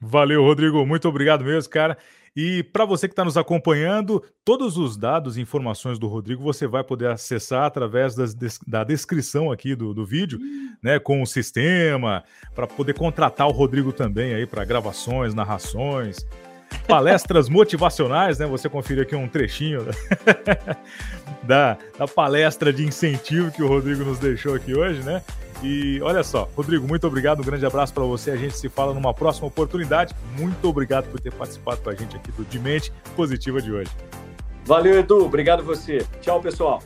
[0.00, 0.84] Valeu, Rodrigo.
[0.84, 1.96] Muito obrigado mesmo, cara.
[2.36, 6.66] E para você que está nos acompanhando, todos os dados e informações do Rodrigo você
[6.66, 8.34] vai poder acessar através das,
[8.66, 10.38] da descrição aqui do, do vídeo,
[10.82, 10.98] né?
[10.98, 12.22] Com o sistema,
[12.54, 16.26] para poder contratar o Rodrigo também aí para gravações, narrações,
[16.86, 18.44] palestras motivacionais, né?
[18.44, 19.86] Você confere aqui um trechinho
[21.42, 25.22] da, da palestra de incentivo que o Rodrigo nos deixou aqui hoje, né?
[25.62, 28.30] E olha só, Rodrigo, muito obrigado, um grande abraço para você.
[28.30, 30.14] A gente se fala numa próxima oportunidade.
[30.38, 33.90] Muito obrigado por ter participado com a gente aqui do Dimente Positiva de hoje.
[34.64, 35.24] Valeu, Edu.
[35.24, 36.04] Obrigado você.
[36.20, 36.82] Tchau, pessoal.